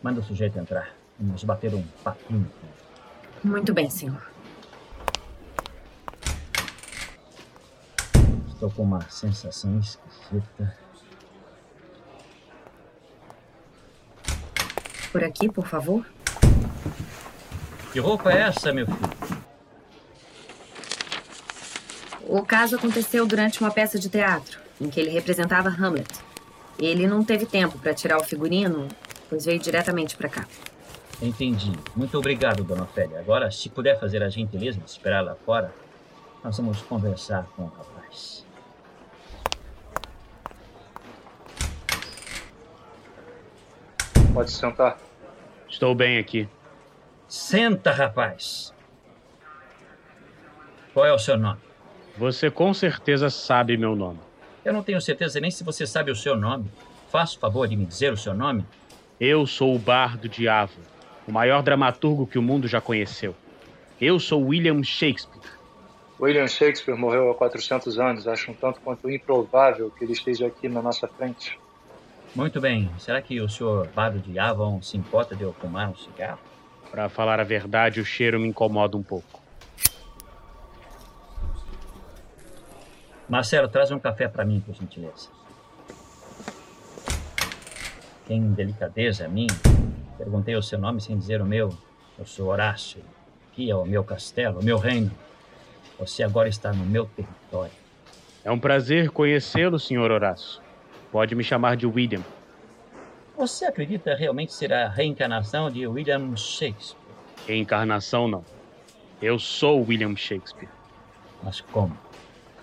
Manda 0.00 0.20
o 0.20 0.22
sujeito 0.22 0.58
entrar. 0.58 0.90
Vamos 1.18 1.42
bater 1.42 1.74
um 1.74 1.82
papinho. 2.04 2.48
Muito 3.42 3.74
bem, 3.74 3.90
senhor. 3.90 4.22
Estou 8.48 8.70
com 8.70 8.82
uma 8.82 9.02
sensação 9.10 9.80
esquisita. 9.80 10.76
Por 15.10 15.24
aqui, 15.24 15.50
por 15.50 15.66
favor. 15.66 16.06
Que 17.92 17.98
roupa 17.98 18.32
é 18.32 18.42
essa, 18.42 18.72
meu 18.72 18.86
filho? 18.86 19.21
O 22.32 22.42
caso 22.42 22.76
aconteceu 22.76 23.26
durante 23.26 23.60
uma 23.60 23.70
peça 23.70 23.98
de 23.98 24.08
teatro, 24.08 24.58
em 24.80 24.88
que 24.88 24.98
ele 24.98 25.10
representava 25.10 25.68
Hamlet. 25.68 26.08
Ele 26.78 27.06
não 27.06 27.22
teve 27.22 27.44
tempo 27.44 27.76
para 27.76 27.92
tirar 27.92 28.16
o 28.16 28.24
figurino, 28.24 28.88
pois 29.28 29.44
veio 29.44 29.58
diretamente 29.58 30.16
para 30.16 30.30
cá. 30.30 30.48
Entendi. 31.20 31.72
Muito 31.94 32.16
obrigado, 32.16 32.64
dona 32.64 32.84
Ofélia. 32.84 33.20
Agora, 33.20 33.50
se 33.50 33.68
puder 33.68 34.00
fazer 34.00 34.22
a 34.22 34.30
gentileza 34.30 34.80
de 34.80 34.88
esperar 34.88 35.22
lá 35.22 35.34
fora, 35.44 35.74
nós 36.42 36.56
vamos 36.56 36.80
conversar 36.80 37.46
com 37.54 37.64
o 37.64 37.66
rapaz. 37.66 38.46
Pode 44.32 44.50
sentar. 44.50 44.98
Estou 45.68 45.94
bem 45.94 46.16
aqui. 46.16 46.48
Senta, 47.28 47.92
rapaz. 47.92 48.72
Qual 50.94 51.04
é 51.04 51.12
o 51.12 51.18
seu 51.18 51.36
nome? 51.36 51.71
Você 52.16 52.50
com 52.50 52.74
certeza 52.74 53.30
sabe 53.30 53.76
meu 53.76 53.96
nome. 53.96 54.18
Eu 54.64 54.72
não 54.72 54.82
tenho 54.82 55.00
certeza 55.00 55.40
nem 55.40 55.50
se 55.50 55.64
você 55.64 55.86
sabe 55.86 56.10
o 56.10 56.16
seu 56.16 56.36
nome. 56.36 56.70
Faça 57.10 57.36
o 57.36 57.40
favor 57.40 57.66
de 57.66 57.76
me 57.76 57.86
dizer 57.86 58.12
o 58.12 58.16
seu 58.16 58.34
nome. 58.34 58.64
Eu 59.20 59.46
sou 59.46 59.74
o 59.74 59.78
Bardo 59.78 60.28
de 60.28 60.48
Avo, 60.48 60.80
o 61.26 61.32
maior 61.32 61.62
dramaturgo 61.62 62.26
que 62.26 62.38
o 62.38 62.42
mundo 62.42 62.68
já 62.68 62.80
conheceu. 62.80 63.34
Eu 64.00 64.18
sou 64.18 64.42
William 64.46 64.82
Shakespeare. 64.82 65.42
William 66.20 66.46
Shakespeare 66.46 66.96
morreu 66.96 67.30
há 67.30 67.34
400 67.34 67.98
anos. 67.98 68.28
Acho 68.28 68.50
um 68.50 68.54
tanto 68.54 68.80
quanto 68.80 69.10
improvável 69.10 69.90
que 69.90 70.04
ele 70.04 70.12
esteja 70.12 70.46
aqui 70.46 70.68
na 70.68 70.80
nossa 70.80 71.08
frente. 71.08 71.58
Muito 72.34 72.60
bem. 72.60 72.90
Será 72.98 73.20
que 73.20 73.40
o 73.40 73.48
senhor 73.48 73.88
Bardo 73.88 74.18
de 74.20 74.38
Avon 74.38 74.80
se 74.80 74.96
importa 74.96 75.34
de 75.34 75.42
eu 75.42 75.52
fumar 75.52 75.90
um 75.90 75.96
cigarro? 75.96 76.38
Para 76.90 77.08
falar 77.08 77.40
a 77.40 77.44
verdade, 77.44 78.00
o 78.00 78.04
cheiro 78.04 78.38
me 78.38 78.48
incomoda 78.48 78.96
um 78.96 79.02
pouco. 79.02 79.41
Marcelo, 83.32 83.66
traz 83.66 83.90
um 83.90 83.98
café 83.98 84.28
para 84.28 84.44
mim, 84.44 84.60
por 84.60 84.74
gentileza. 84.74 85.30
Tem 88.26 88.52
delicadeza 88.52 89.24
a 89.24 89.28
mim? 89.28 89.46
Perguntei 90.18 90.54
o 90.54 90.62
seu 90.62 90.78
nome 90.78 91.00
sem 91.00 91.16
dizer 91.16 91.40
o 91.40 91.46
meu. 91.46 91.74
Eu 92.18 92.26
sou 92.26 92.48
Horácio. 92.48 93.02
Aqui 93.50 93.70
é 93.70 93.74
o 93.74 93.86
meu 93.86 94.04
castelo, 94.04 94.60
o 94.60 94.62
meu 94.62 94.76
reino. 94.76 95.10
Você 95.98 96.22
agora 96.22 96.46
está 96.46 96.74
no 96.74 96.84
meu 96.84 97.06
território. 97.06 97.72
É 98.44 98.50
um 98.50 98.58
prazer 98.58 99.08
conhecê-lo, 99.08 99.78
Sr. 99.78 100.10
Horácio. 100.10 100.60
Pode 101.10 101.34
me 101.34 101.42
chamar 101.42 101.74
de 101.74 101.86
William. 101.86 102.20
Você 103.34 103.64
acredita 103.64 104.14
realmente 104.14 104.52
ser 104.52 104.74
a 104.74 104.90
reencarnação 104.90 105.70
de 105.70 105.86
William 105.86 106.36
Shakespeare? 106.36 107.00
Reencarnação, 107.46 108.28
não. 108.28 108.44
Eu 109.22 109.38
sou 109.38 109.82
William 109.86 110.14
Shakespeare. 110.14 110.68
Mas 111.42 111.62
como? 111.62 112.11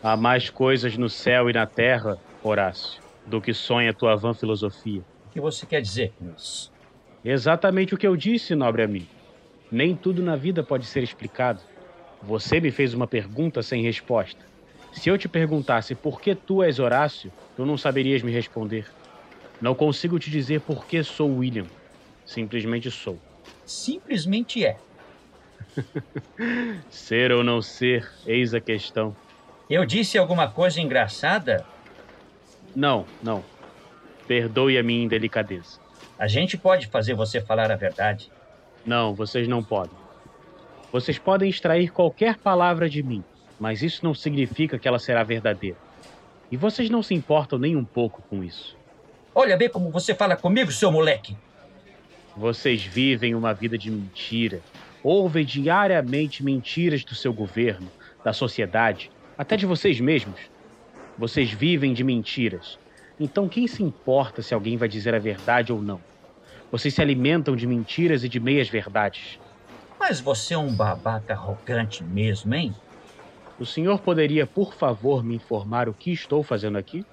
Há 0.02 0.16
mais 0.16 0.50
coisas 0.50 0.98
no 0.98 1.10
céu 1.10 1.50
e 1.50 1.54
na 1.54 1.68
terra, 1.68 2.16
Horácio, 2.42 3.02
do 3.26 3.42
que 3.42 3.54
sonha 3.54 3.94
tua 3.94 4.16
vã 4.16 4.34
filosofia. 4.34 5.04
O 5.26 5.30
que 5.30 5.42
você 5.42 5.68
quer 5.68 5.82
dizer 5.82 6.14
com 6.18 6.34
isso? 6.34 6.72
Exatamente 7.24 7.94
o 7.94 7.98
que 7.98 8.08
eu 8.08 8.16
disse, 8.16 8.56
nobre 8.56 8.82
amigo. 8.82 9.10
Nem 9.70 9.96
tudo 9.96 10.24
na 10.24 10.36
vida 10.38 10.64
pode 10.64 10.88
ser 10.88 11.04
explicado. 11.04 11.62
Você 12.22 12.62
me 12.62 12.72
fez 12.72 12.94
uma 12.94 13.08
pergunta 13.08 13.62
sem 13.62 13.84
resposta. 13.84 14.46
Se 14.92 15.10
eu 15.10 15.18
te 15.18 15.28
perguntasse 15.30 15.96
por 15.96 16.22
que 16.22 16.36
tu 16.36 16.64
és 16.64 16.80
Horácio, 16.80 17.34
tu 17.56 17.66
não 17.66 17.78
saberias 17.78 18.24
me 18.24 18.32
responder. 18.32 18.86
Não 19.60 19.76
consigo 19.76 20.18
te 20.20 20.32
dizer 20.32 20.62
por 20.62 20.86
que 20.88 21.04
sou 21.04 21.38
William. 21.38 21.70
Simplesmente 22.26 22.90
sou. 22.90 23.22
Simplesmente 23.66 24.66
é. 24.66 24.82
ser 26.90 27.32
ou 27.32 27.44
não 27.44 27.62
ser, 27.62 28.04
eis 28.26 28.54
a 28.54 28.62
questão. 28.62 29.18
Eu 29.70 29.86
disse 29.86 30.18
alguma 30.18 30.48
coisa 30.50 30.82
engraçada? 30.82 31.64
Não, 32.76 33.06
não. 33.22 33.44
Perdoe 34.28 34.80
a 34.80 34.84
minha 34.84 35.04
indelicadeza. 35.04 35.80
A 36.18 36.28
gente 36.28 36.58
pode 36.58 36.88
fazer 36.88 37.14
você 37.14 37.40
falar 37.40 37.72
a 37.72 37.76
verdade. 37.76 38.32
Não, 38.84 39.14
vocês 39.14 39.48
não 39.48 39.64
podem. 39.64 39.96
Vocês 40.92 41.20
podem 41.20 41.48
extrair 41.48 41.92
qualquer 41.92 42.38
palavra 42.38 42.90
de 42.90 43.04
mim, 43.04 43.24
mas 43.60 43.84
isso 43.84 44.04
não 44.04 44.16
significa 44.16 44.80
que 44.80 44.88
ela 44.88 44.98
será 44.98 45.22
verdadeira. 45.22 45.78
E 46.52 46.58
vocês 46.58 46.90
não 46.90 47.04
se 47.04 47.14
importam 47.14 47.60
nem 47.60 47.76
um 47.76 47.86
pouco 47.86 48.24
com 48.24 48.44
isso. 48.44 48.76
Olha 49.36 49.56
bem 49.56 49.70
como 49.70 49.92
você 49.92 50.16
fala 50.16 50.36
comigo, 50.36 50.72
seu 50.72 50.92
moleque. 50.92 51.38
Vocês 52.36 52.84
vivem 52.84 53.36
uma 53.36 53.54
vida 53.54 53.78
de 53.78 53.92
mentira. 53.92 54.62
Ouvem 55.04 55.46
diariamente 55.46 56.44
mentiras 56.44 57.04
do 57.04 57.14
seu 57.14 57.32
governo, 57.32 57.88
da 58.24 58.34
sociedade, 58.34 59.12
até 59.40 59.56
de 59.56 59.66
vocês 59.66 60.02
mesmos. 60.02 60.38
Vocês 61.18 61.50
vivem 61.50 61.94
de 61.94 62.04
mentiras. 62.04 62.78
Então 63.18 63.48
quem 63.48 63.68
se 63.68 63.82
importa 63.82 64.42
se 64.42 64.54
alguém 64.54 64.76
vai 64.76 64.90
dizer 64.90 65.16
a 65.16 65.20
verdade 65.20 65.72
ou 65.72 65.82
não? 65.82 66.02
Vocês 66.70 66.94
se 66.94 67.02
alimentam 67.02 67.56
de 67.56 67.66
mentiras 67.66 68.26
e 68.26 68.28
de 68.28 68.38
meias 68.38 68.68
verdades. 68.68 69.40
Mas 69.98 70.20
você 70.20 70.56
é 70.56 70.58
um 70.58 70.74
babaca 70.74 71.34
arrogante 71.34 72.04
mesmo, 72.04 72.54
hein? 72.54 72.76
O 73.58 73.66
senhor 73.66 74.00
poderia, 74.00 74.46
por 74.46 74.74
favor, 74.74 75.24
me 75.24 75.36
informar 75.36 75.88
o 75.88 75.94
que 75.94 76.12
estou 76.12 76.44
fazendo 76.44 76.78
aqui? 76.78 77.06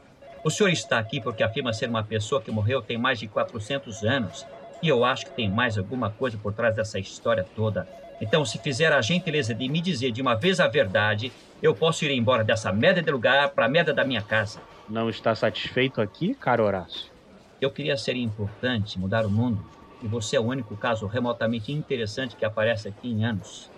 O 0.43 0.51
senhor 0.51 0.71
está 0.71 0.99
aqui 0.99 1.21
porque 1.21 1.45
afirma 1.45 1.73
ser 1.73 1.89
uma 1.89 2.03
pessoa 2.03 2.43
que 2.43 2.51
morreu 2.51 2.83
tem 2.83 2.99
mais 2.99 3.21
de 3.21 3.29
400 3.29 4.03
anos. 4.03 4.45
E 4.83 4.89
eu 4.89 5.05
acho 5.05 5.27
que 5.27 5.33
tem 5.33 5.49
mais 5.49 5.79
alguma 5.79 6.11
coisa 6.11 6.37
por 6.37 6.53
trás 6.53 6.75
dessa 6.75 6.99
história 6.99 7.47
toda. 7.55 7.87
Então, 8.21 8.45
se 8.45 8.59
fizer 8.59 8.93
a 8.93 9.03
gentileza 9.03 9.55
de 9.55 9.69
me 9.69 9.81
dizer 9.81 10.11
de 10.11 10.23
uma 10.23 10.35
vez 10.35 10.59
a 10.59 10.69
verdade, 10.69 11.33
eu 11.61 11.75
posso 11.75 12.05
ir 12.05 12.11
embora 12.11 12.43
dessa 12.43 12.73
merda 12.73 13.03
de 13.03 13.11
lugar 13.11 13.51
para 13.51 13.67
a 13.67 13.69
merda 13.69 13.93
da 13.93 14.05
minha 14.05 14.23
casa. 14.23 14.61
Não 14.89 15.11
está 15.11 15.35
satisfeito 15.35 16.01
aqui, 16.01 16.35
caro 16.35 16.65
Horácio? 16.65 17.13
Eu 17.61 17.71
queria 17.71 17.97
ser 17.97 18.17
importante, 18.17 18.99
mudar 18.99 19.27
o 19.27 19.31
mundo. 19.31 19.61
E 20.03 20.09
você 20.09 20.37
é 20.37 20.41
o 20.41 20.45
único 20.45 20.77
caso 20.77 21.07
remotamente 21.07 21.73
interessante 21.73 22.37
que 22.37 22.45
aparece 22.45 22.89
aqui 22.89 23.09
em 23.09 23.25
anos. 23.25 23.71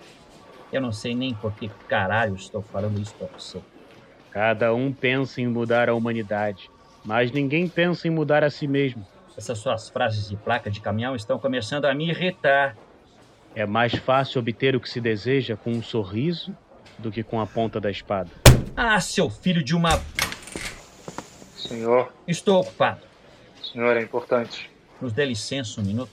Eu 0.71 0.81
não 0.81 0.93
sei 0.93 1.15
nem 1.15 1.35
por 1.35 1.55
que 1.55 1.71
caralho 1.89 2.35
estou 2.35 2.63
falando 2.63 3.01
isso 3.01 3.15
para 3.17 3.29
você. 3.29 3.63
Cada 4.31 4.75
um 4.75 4.93
pensa 4.93 5.41
em 5.41 5.47
mudar 5.47 5.89
a 5.89 5.95
humanidade, 5.95 6.71
mas 7.05 7.33
ninguém 7.33 7.69
pensa 7.69 8.07
em 8.07 8.11
mudar 8.11 8.45
a 8.45 8.51
si 8.51 8.69
mesmo. 8.69 9.07
Essas 9.37 9.59
suas 9.59 9.89
frases 9.89 10.29
de 10.29 10.37
placa 10.37 10.71
de 10.71 10.81
caminhão 10.81 11.17
estão 11.17 11.39
começando 11.39 11.87
a 11.87 11.95
me 11.95 12.11
irritar. 12.11 12.77
É 13.55 13.67
mais 13.67 13.95
fácil 13.95 14.41
obter 14.41 14.77
o 14.77 14.81
que 14.81 14.89
se 14.89 15.01
deseja 15.01 15.57
com 15.57 15.71
um 15.73 15.83
sorriso 15.83 16.57
do 16.99 17.11
que 17.11 17.23
com 17.23 17.41
a 17.41 17.47
ponta 17.47 17.81
da 17.81 17.91
espada. 17.91 18.31
Ah, 18.77 19.01
seu 19.01 19.29
filho 19.31 19.63
de 19.63 19.75
uma. 19.75 20.01
Senhor, 21.57 22.13
Estou 22.27 22.61
ocupado. 22.61 23.01
senhor, 23.63 23.97
é 23.97 24.03
importante. 24.03 24.71
Nos 25.01 25.13
dê 25.13 25.25
licença 25.25 25.81
um 25.81 25.85
minuto. 25.85 26.11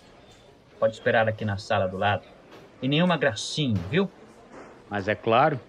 Pode 0.80 0.94
esperar 0.94 1.28
aqui 1.28 1.46
na 1.46 1.58
sala 1.58 1.88
do 1.88 1.98
lado. 1.98 2.24
E 2.82 2.88
nenhuma 2.88 3.18
gracinha, 3.18 3.80
viu? 3.90 4.10
Mas 4.90 5.08
é 5.08 5.16
claro, 5.16 5.60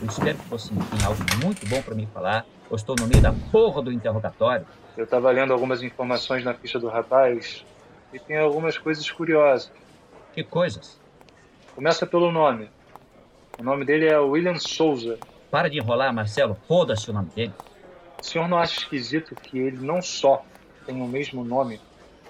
Eu 0.00 0.06
espero 0.08 0.38
que 0.38 0.48
você 0.48 0.68
tenha 0.70 1.06
algo 1.06 1.20
muito 1.44 1.66
bom 1.66 1.82
para 1.82 1.94
me 1.94 2.06
falar. 2.06 2.46
Eu 2.70 2.76
estou 2.76 2.94
no 2.98 3.06
meio 3.06 3.20
da 3.20 3.32
porra 3.52 3.82
do 3.82 3.92
interrogatório. 3.92 4.66
Eu 4.96 5.04
estava 5.04 5.30
lendo 5.30 5.52
algumas 5.52 5.82
informações 5.82 6.42
na 6.44 6.54
ficha 6.54 6.78
do 6.78 6.88
rapaz 6.88 7.64
e 8.12 8.18
tem 8.18 8.38
algumas 8.38 8.76
coisas 8.78 9.10
curiosas. 9.10 9.70
Que 10.32 10.44
coisas? 10.44 11.00
Começa 11.74 12.06
pelo 12.06 12.30
nome. 12.30 12.70
O 13.58 13.62
nome 13.62 13.84
dele 13.84 14.06
é 14.06 14.18
William 14.18 14.56
Souza. 14.58 15.18
Para 15.50 15.68
de 15.68 15.78
enrolar, 15.78 16.12
Marcelo. 16.14 16.56
Foda-se 16.66 17.10
o 17.10 17.12
nome 17.12 17.30
dele. 17.30 17.52
O 18.20 18.24
senhor 18.24 18.48
não 18.48 18.58
acha 18.58 18.78
esquisito 18.78 19.34
que 19.34 19.58
ele 19.58 19.78
não 19.78 20.00
só 20.00 20.44
tem 20.86 21.00
o 21.00 21.06
mesmo 21.06 21.44
nome, 21.44 21.80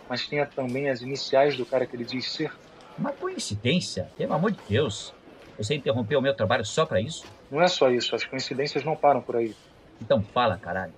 mas 0.08 0.26
tenha 0.26 0.46
também 0.46 0.88
as 0.88 1.02
iniciais 1.02 1.56
do 1.56 1.66
cara 1.66 1.86
que 1.86 1.96
ele 1.96 2.04
diz 2.04 2.30
ser? 2.30 2.52
Uma 2.98 3.12
coincidência, 3.12 4.10
pelo 4.16 4.34
amor 4.34 4.52
de 4.52 4.60
Deus. 4.68 5.14
Você 5.58 5.74
interrompeu 5.74 6.18
o 6.18 6.22
meu 6.22 6.34
trabalho 6.34 6.64
só 6.64 6.86
para 6.86 7.00
isso? 7.00 7.24
Não 7.50 7.60
é 7.60 7.68
só 7.68 7.90
isso, 7.90 8.14
as 8.14 8.24
coincidências 8.24 8.84
não 8.84 8.96
param 8.96 9.20
por 9.20 9.36
aí. 9.36 9.54
Então 10.00 10.22
fala, 10.22 10.56
caralho. 10.56 10.92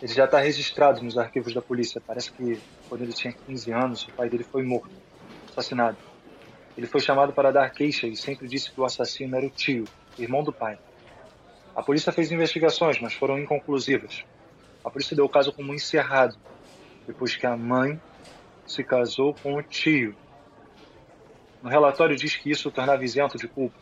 Ele 0.00 0.12
já 0.12 0.26
está 0.26 0.38
registrado 0.38 1.02
nos 1.02 1.16
arquivos 1.16 1.54
da 1.54 1.62
polícia. 1.62 2.00
Parece 2.06 2.30
que 2.32 2.60
quando 2.88 3.02
ele 3.02 3.12
tinha 3.12 3.32
15 3.32 3.72
anos, 3.72 4.04
o 4.04 4.12
pai 4.12 4.28
dele 4.28 4.44
foi 4.44 4.62
morto, 4.62 4.90
assassinado. 5.50 5.96
Ele 6.76 6.86
foi 6.86 7.00
chamado 7.00 7.32
para 7.32 7.50
dar 7.50 7.70
queixa 7.70 8.06
e 8.06 8.14
sempre 8.14 8.46
disse 8.46 8.70
que 8.70 8.80
o 8.80 8.84
assassino 8.84 9.36
era 9.36 9.46
o 9.46 9.50
tio, 9.50 9.84
irmão 10.18 10.42
do 10.42 10.52
pai. 10.52 10.78
A 11.74 11.82
polícia 11.82 12.12
fez 12.12 12.30
investigações, 12.30 13.00
mas 13.00 13.14
foram 13.14 13.38
inconclusivas. 13.38 14.24
A 14.84 14.90
polícia 14.90 15.16
deu 15.16 15.24
o 15.24 15.28
caso 15.28 15.52
como 15.52 15.74
encerrado, 15.74 16.36
depois 17.06 17.34
que 17.34 17.46
a 17.46 17.56
mãe 17.56 18.00
se 18.66 18.84
casou 18.84 19.34
com 19.34 19.54
o 19.54 19.62
tio. 19.62 20.14
No 21.62 21.70
relatório 21.70 22.16
diz 22.16 22.36
que 22.36 22.50
isso 22.50 22.68
o 22.68 22.72
tornava 22.72 23.04
isento 23.04 23.38
de 23.38 23.48
culpa. 23.48 23.76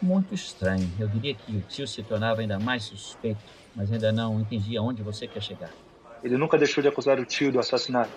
Muito 0.00 0.34
estranho. 0.34 0.90
Eu 0.98 1.08
diria 1.08 1.34
que 1.34 1.54
o 1.54 1.60
tio 1.60 1.86
se 1.86 2.02
tornava 2.02 2.40
ainda 2.40 2.58
mais 2.58 2.84
suspeito, 2.84 3.40
mas 3.74 3.90
ainda 3.92 4.12
não 4.12 4.40
entendi 4.40 4.76
aonde 4.76 5.02
você 5.02 5.28
quer 5.28 5.42
chegar. 5.42 5.74
Ele 6.22 6.36
nunca 6.36 6.58
deixou 6.58 6.82
de 6.82 6.88
acusar 6.88 7.18
o 7.18 7.26
tio 7.26 7.52
do 7.52 7.58
assassinato. 7.58 8.12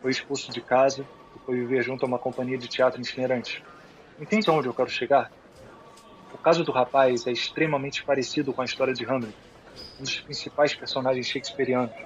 Foi 0.00 0.10
expulso 0.10 0.52
de 0.52 0.62
casa 0.62 1.08
e 1.34 1.38
foi 1.40 1.56
viver 1.56 1.82
junto 1.82 2.04
a 2.04 2.08
uma 2.08 2.18
companhia 2.18 2.58
de 2.58 2.68
teatro 2.68 3.00
itinerante. 3.00 3.64
Entende 4.18 4.48
aonde 4.50 4.68
eu 4.68 4.74
quero 4.74 4.90
chegar? 4.90 5.32
O 6.32 6.38
caso 6.38 6.64
do 6.64 6.72
rapaz 6.72 7.26
é 7.26 7.32
extremamente 7.32 8.04
parecido 8.04 8.54
com 8.54 8.62
a 8.62 8.64
história 8.64 8.94
de 8.94 9.04
Hamlet, 9.04 9.36
um 9.98 10.04
dos 10.04 10.20
principais 10.20 10.74
personagens 10.74 11.26
shakespearianos. 11.26 11.96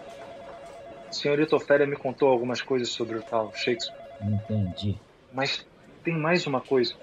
A 1.08 1.12
senhorita 1.12 1.56
Ofélia 1.56 1.86
me 1.86 1.96
contou 1.96 2.28
algumas 2.28 2.60
coisas 2.62 2.90
sobre 2.90 3.16
o 3.16 3.22
tal 3.22 3.52
Shakespeare, 3.52 3.96
Entendi. 4.20 5.00
mas 5.30 5.66
tem 6.02 6.16
mais 6.18 6.46
uma 6.46 6.60
coisa. 6.60 6.94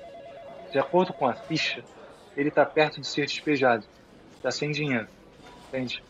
De 0.70 0.80
acordo 0.80 1.14
com 1.14 1.28
a 1.28 1.36
ficha, 1.36 1.88
ele 2.36 2.50
está 2.50 2.66
perto 2.66 3.00
de 3.00 3.08
ser 3.08 3.26
despejado. 3.26 3.88
Está 4.38 4.52
sem 4.52 4.72
dinheiro, 4.72 5.10
entende? 5.74 6.04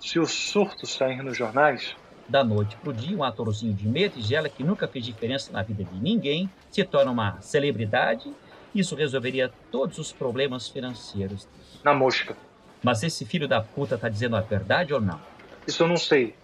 Se 0.00 0.18
o 0.18 0.26
surto 0.26 0.86
sair 0.86 1.22
nos 1.22 1.36
jornais, 1.36 1.96
Da 2.28 2.44
noite 2.44 2.76
pro 2.76 2.92
dia, 2.92 3.16
um 3.16 3.24
atorzinho 3.24 3.74
de 3.74 3.86
meia 3.86 4.08
tigela 4.08 4.48
que 4.48 4.62
nunca 4.62 4.86
fez 4.86 5.04
diferença 5.04 5.52
na 5.52 5.60
vida 5.62 5.82
de 5.84 6.00
ninguém 6.00 6.48
se 6.70 6.84
torna 6.84 7.10
uma 7.10 7.40
celebridade. 7.42 8.32
Isso 8.72 8.94
resolveria 8.94 9.52
todos 9.70 9.98
os 9.98 10.12
problemas 10.12 10.68
financeiros. 10.68 11.48
Na 11.82 11.92
mosca. 11.92 12.36
Mas 12.82 13.02
esse 13.02 13.26
filho 13.26 13.48
da 13.48 13.60
puta 13.60 13.98
tá 13.98 14.08
dizendo 14.08 14.36
a 14.36 14.40
verdade 14.40 14.94
ou 14.94 15.00
não? 15.00 15.20
Isso 15.66 15.82
eu 15.82 15.88
não 15.88 15.96
sei, 15.96 16.34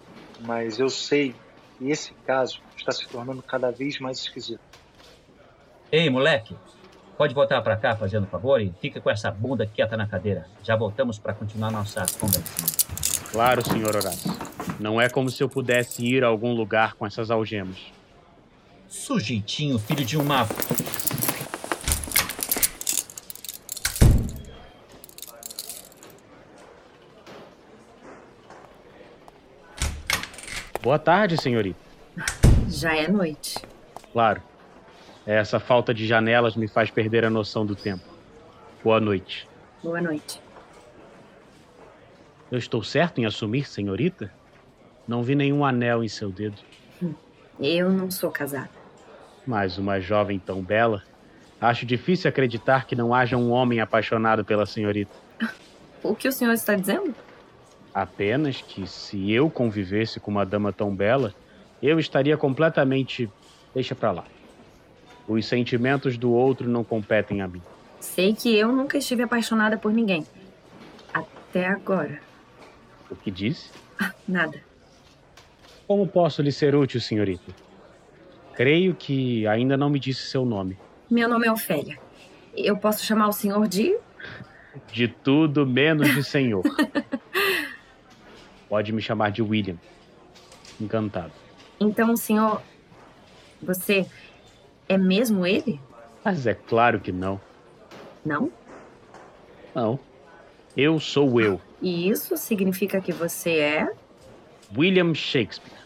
mas 0.41 0.79
eu 0.79 0.91
sei 0.91 1.35
que 1.79 1.91
esse 1.91 2.13
caso 2.27 2.61
está 2.77 2.91
se 2.93 3.09
tornando 3.09 3.41
cada 3.41 3.71
vez 3.71 3.99
mais 4.01 4.19
esquisito. 4.19 4.61
Ei, 5.91 6.11
moleque, 6.11 6.55
pode 7.19 7.35
voltar 7.35 7.61
para 7.63 7.77
cá 7.77 7.97
fazendo 7.97 8.29
favor 8.29 8.61
e 8.61 8.73
fica 8.81 9.01
com 9.01 9.11
essa 9.11 9.29
bunda 9.29 9.67
quieta 9.67 9.97
na 9.97 10.07
cadeira. 10.07 10.47
Já 10.63 10.77
voltamos 10.77 11.19
para 11.19 11.35
continuar 11.35 11.73
nossa 11.73 12.07
conversa. 12.21 13.29
Claro, 13.33 13.69
senhor 13.69 13.97
Horácio. 13.97 14.33
Não 14.79 15.01
é 15.01 15.09
como 15.09 15.29
se 15.29 15.43
eu 15.43 15.49
pudesse 15.49 16.07
ir 16.07 16.23
a 16.23 16.29
algum 16.29 16.53
lugar 16.55 16.95
com 16.95 17.05
essas 17.05 17.29
algemas. 17.29 17.77
Sujeitinho, 18.87 19.81
filho 19.81 20.05
de 20.05 20.17
uma. 20.17 20.47
Boa 30.81 31.01
tarde, 31.01 31.37
senhorita. 31.37 31.81
Já 32.69 32.95
é 32.95 33.09
noite. 33.09 33.57
Claro. 34.13 34.41
Essa 35.29 35.61
falta 35.61 35.93
de 35.93 36.07
janelas 36.07 36.57
me 36.57 36.67
faz 36.67 36.91
perder 36.91 37.23
a 37.23 37.29
noção 37.29 37.67
do 37.67 37.77
tempo. 37.77 38.03
Boa 38.83 38.99
noite. 38.99 39.47
Boa 39.83 40.01
noite. 40.01 40.41
Eu 42.51 42.57
estou 42.57 42.83
certo 42.83 43.21
em 43.21 43.27
assumir, 43.27 43.69
senhorita? 43.69 44.33
Não 45.07 45.23
vi 45.23 45.35
nenhum 45.35 45.67
anel 45.67 46.03
em 46.03 46.09
seu 46.09 46.31
dedo. 46.31 46.57
Eu 47.61 47.93
não 47.93 48.11
sou 48.11 48.31
casada. 48.31 48.71
Mas 49.47 49.77
uma 49.77 50.01
jovem 50.01 50.39
tão 50.39 50.63
bela. 50.63 51.03
Acho 51.61 51.85
difícil 51.85 52.31
acreditar 52.31 52.87
que 52.87 52.97
não 52.97 53.13
haja 53.13 53.37
um 53.37 53.51
homem 53.51 53.81
apaixonado 53.81 54.47
pela 54.47 54.65
senhorita. 54.65 55.15
O 56.03 56.15
que 56.15 56.27
o 56.27 56.33
senhor 56.33 56.55
está 56.55 56.75
dizendo? 56.75 57.15
Apenas 57.93 58.63
que 58.63 58.87
se 58.87 59.31
eu 59.31 59.51
convivesse 59.51 60.21
com 60.21 60.31
uma 60.31 60.47
dama 60.47 60.73
tão 60.73 60.97
bela, 60.97 61.35
eu 61.83 61.99
estaria 61.99 62.39
completamente. 62.39 63.31
Deixa 63.75 63.95
pra 63.95 64.11
lá. 64.11 64.25
Os 65.29 65.47
sentimentos 65.47 66.17
do 66.17 66.33
outro 66.33 66.67
não 66.67 66.83
competem 66.83 67.43
a 67.43 67.47
mim. 67.47 67.61
Sei 68.01 68.35
que 68.35 68.57
eu 68.57 68.73
nunca 68.73 68.97
estive 68.97 69.23
apaixonada 69.23 69.77
por 69.77 69.93
ninguém. 69.93 70.27
Até 71.13 71.67
agora. 71.67 72.21
O 73.11 73.15
que 73.15 73.31
disse? 73.31 73.71
Ah, 74.01 74.15
nada. 74.29 74.63
Como 75.85 76.07
posso 76.07 76.41
lhe 76.41 76.53
ser 76.53 76.73
útil, 76.73 77.01
senhorita? 77.01 77.53
Creio 78.55 78.95
que 78.95 79.45
ainda 79.49 79.77
não 79.77 79.91
me 79.91 79.99
disse 79.99 80.31
seu 80.31 80.45
nome. 80.45 80.79
Meu 81.11 81.29
nome 81.29 81.49
é 81.49 81.51
Ofélia. 81.51 81.99
Eu 82.57 82.77
posso 82.77 83.05
chamar 83.05 83.27
o 83.27 83.33
senhor 83.33 83.67
de. 83.67 83.99
De 84.93 85.09
tudo 85.09 85.67
menos 85.67 86.15
de 86.15 86.23
senhor. 86.23 86.63
Pode 88.69 88.93
me 88.93 89.03
chamar 89.03 89.33
de 89.33 89.43
William. 89.43 89.77
Encantado. 90.81 91.33
Então, 91.81 92.17
senhor. 92.17 92.63
Você 93.61 94.07
é 94.89 94.97
mesmo 94.97 95.47
ele? 95.47 95.81
Mas 96.25 96.47
é 96.47 96.55
claro 96.55 97.01
que 97.01 97.13
não. 97.13 97.41
Não? 98.25 98.51
Não. 99.75 99.99
Eu 100.77 100.99
sou 101.01 101.41
eu. 101.41 101.61
E 101.81 102.09
isso 102.09 102.37
significa 102.37 103.01
que 103.01 103.13
você 103.13 103.59
é. 103.59 103.93
William 104.77 105.15
Shakespeare. 105.15 105.79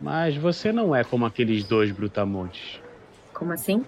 Mas 0.00 0.36
você 0.36 0.72
não 0.72 0.94
é 0.94 1.04
como 1.04 1.24
aqueles 1.24 1.64
dois 1.64 1.90
brutamontes. 1.90 2.80
Como 3.32 3.52
assim? 3.52 3.84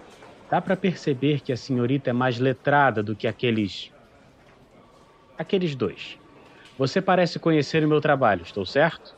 Dá 0.51 0.61
para 0.61 0.77
perceber 0.77 1.41
que 1.41 1.53
a 1.53 1.57
senhorita 1.57 2.11
é 2.11 2.13
mais 2.13 2.39
letrada 2.39 3.03
do 3.03 3.15
que 3.15 3.27
aqueles. 3.27 3.93
aqueles 5.37 5.75
dois. 5.75 6.19
Você 6.79 7.03
parece 7.03 7.39
conhecer 7.39 7.85
o 7.85 7.89
meu 7.89 8.01
trabalho, 8.01 8.43
estou 8.43 8.65
certo? 8.65 9.15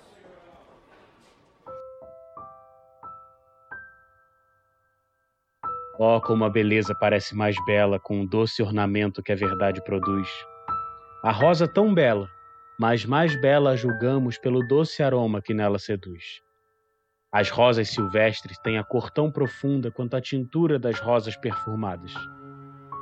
Oh, 6.03 6.19
como 6.19 6.47
a 6.47 6.49
beleza 6.49 6.95
parece 6.95 7.37
mais 7.37 7.55
bela 7.67 8.01
com 8.01 8.23
o 8.23 8.27
doce 8.27 8.63
ornamento 8.63 9.23
que 9.23 9.33
a 9.33 9.37
verdade 9.37 9.85
produz. 9.85 10.27
A 11.23 11.31
rosa 11.31 11.69
tão 11.69 11.93
bela, 11.93 12.27
mas 12.79 13.05
mais 13.05 13.39
bela 13.39 13.73
a 13.73 13.77
julgamos 13.77 14.39
pelo 14.39 14.67
doce 14.67 15.03
aroma 15.03 15.43
que 15.43 15.53
nela 15.53 15.79
seduz. 15.79 16.41
As 17.31 17.51
rosas 17.51 17.91
silvestres 17.91 18.57
têm 18.61 18.79
a 18.79 18.83
cor 18.83 19.11
tão 19.11 19.31
profunda 19.31 19.91
quanto 19.91 20.17
a 20.17 20.23
tintura 20.23 20.79
das 20.79 20.99
rosas 20.99 21.37
perfumadas. 21.37 22.15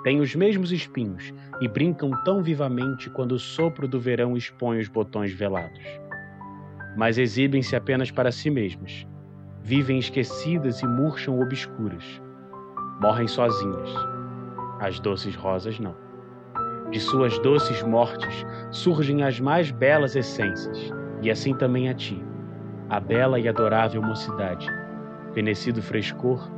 Têm 0.02 0.20
os 0.20 0.34
mesmos 0.34 0.72
espinhos 0.72 1.32
e 1.60 1.68
brincam 1.68 2.10
tão 2.24 2.42
vivamente 2.42 3.08
quando 3.10 3.30
o 3.30 3.38
sopro 3.38 3.86
do 3.86 4.00
verão 4.00 4.36
expõe 4.36 4.80
os 4.80 4.88
botões 4.88 5.32
velados. 5.32 5.84
Mas 6.96 7.16
exibem-se 7.16 7.76
apenas 7.76 8.10
para 8.10 8.32
si 8.32 8.50
mesmas. 8.50 9.06
Vivem 9.62 10.00
esquecidas 10.00 10.82
e 10.82 10.86
murcham 10.88 11.38
obscuras 11.38 12.20
morrem 13.00 13.28
sozinhas. 13.28 13.90
As 14.80 14.98
doces 15.00 15.34
rosas 15.34 15.78
não. 15.78 15.94
De 16.90 17.00
suas 17.00 17.38
doces 17.40 17.82
mortes 17.82 18.46
surgem 18.70 19.22
as 19.22 19.38
mais 19.40 19.70
belas 19.70 20.16
essências, 20.16 20.92
e 21.20 21.30
assim 21.30 21.54
também 21.54 21.88
a 21.88 21.94
ti, 21.94 22.24
a 22.88 22.98
bela 22.98 23.38
e 23.38 23.48
adorável 23.48 24.00
mocidade. 24.00 24.66
Fenecido 25.34 25.82
frescor, 25.82 26.50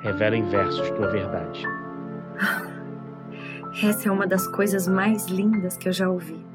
revela 0.00 0.36
em 0.36 0.48
versos 0.48 0.90
tua 0.90 1.08
verdade. 1.08 1.64
Essa 3.82 4.08
é 4.08 4.12
uma 4.12 4.26
das 4.26 4.46
coisas 4.48 4.88
mais 4.88 5.26
lindas 5.26 5.76
que 5.76 5.88
eu 5.88 5.92
já 5.92 6.08
ouvi. 6.08 6.53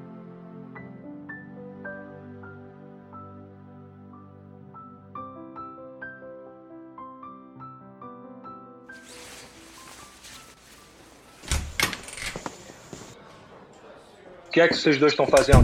O 14.50 14.52
que 14.52 14.60
é 14.60 14.68
que 14.68 14.74
vocês 14.74 14.98
dois 14.98 15.14
estão 15.14 15.28
fazendo? 15.28 15.64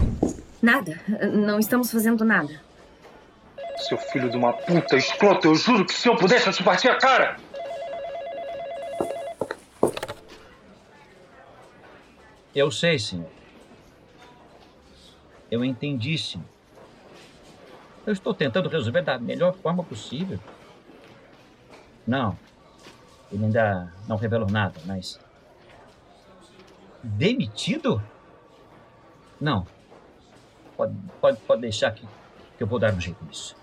Nada. 0.61 1.01
Não 1.33 1.57
estamos 1.57 1.91
fazendo 1.91 2.23
nada. 2.23 2.61
Seu 3.77 3.97
filho 3.97 4.29
de 4.29 4.37
uma 4.37 4.53
puta 4.53 4.95
escroto, 4.95 5.47
eu 5.47 5.55
juro 5.55 5.83
que 5.83 5.93
se 5.93 6.07
eu 6.07 6.15
pudesse 6.15 6.45
eu 6.45 6.53
te 6.53 6.61
batia 6.61 6.91
a 6.91 6.95
cara! 6.99 7.37
Eu 12.53 12.69
sei, 12.69 12.99
senhor. 12.99 13.27
Eu 15.49 15.65
entendi, 15.65 16.15
senhor. 16.15 16.45
Eu 18.05 18.13
estou 18.13 18.35
tentando 18.35 18.69
resolver 18.69 19.01
da 19.01 19.17
melhor 19.17 19.55
forma 19.55 19.83
possível. 19.83 20.39
Não. 22.05 22.37
Ele 23.31 23.45
ainda 23.45 23.91
não 24.07 24.15
revelou 24.15 24.47
nada, 24.47 24.79
mas. 24.85 25.19
Demitido? 27.01 27.99
Não. 29.39 29.67
Pode, 30.77 30.93
pode, 31.21 31.37
pode 31.39 31.61
deixar 31.61 31.91
que, 31.91 32.05
que 32.57 32.63
eu 32.63 32.67
vou 32.67 32.79
dar 32.79 32.93
um 32.93 32.99
jeito 32.99 33.23
nisso. 33.25 33.55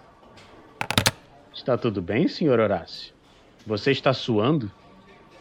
Está 1.55 1.77
tudo 1.77 2.01
bem, 2.01 2.29
senhor 2.29 2.59
Horácio? 2.59 3.13
Você 3.67 3.91
está 3.91 4.13
suando? 4.13 4.71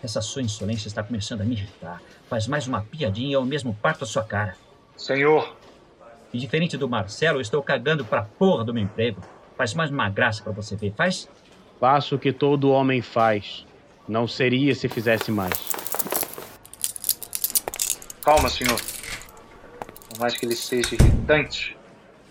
Essa 0.03 0.21
sua 0.21 0.41
insolência 0.41 0.87
está 0.87 1.03
começando 1.03 1.41
a 1.41 1.43
me 1.43 1.53
irritar. 1.53 2.01
Faz 2.27 2.47
mais 2.47 2.67
uma 2.67 2.81
piadinha 2.81 3.29
e 3.29 3.33
eu 3.33 3.45
mesmo 3.45 3.73
parto 3.73 4.03
a 4.03 4.07
sua 4.07 4.23
cara. 4.23 4.55
Senhor! 4.97 5.55
E 6.33 6.37
diferente 6.37 6.77
do 6.77 6.87
Marcelo, 6.87 7.37
eu 7.37 7.41
estou 7.41 7.61
cagando 7.61 8.05
pra 8.05 8.23
porra 8.23 8.63
do 8.63 8.73
meu 8.73 8.83
emprego. 8.83 9.21
Faz 9.57 9.73
mais 9.73 9.91
uma 9.91 10.09
graça 10.09 10.41
para 10.43 10.51
você 10.51 10.75
ver. 10.75 10.93
Faz? 10.93 11.27
Faço 11.79 12.15
o 12.15 12.19
que 12.19 12.31
todo 12.31 12.71
homem 12.71 13.01
faz. 13.01 13.65
Não 14.07 14.27
seria 14.27 14.73
se 14.75 14.87
fizesse 14.87 15.31
mais. 15.31 15.53
Calma, 18.21 18.49
senhor. 18.49 18.79
Por 20.21 20.25
mais 20.25 20.37
que 20.37 20.45
ele 20.45 20.55
seja 20.55 20.93
irritante, 20.93 21.75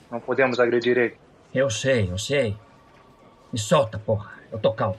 não 0.08 0.20
podemos 0.20 0.60
agredir 0.60 0.96
ele. 0.96 1.16
Eu 1.52 1.68
sei, 1.68 2.08
eu 2.08 2.16
sei. 2.16 2.56
Me 3.52 3.58
solta, 3.58 3.98
porra. 3.98 4.30
Eu 4.52 4.60
tô 4.60 4.72
calmo. 4.72 4.96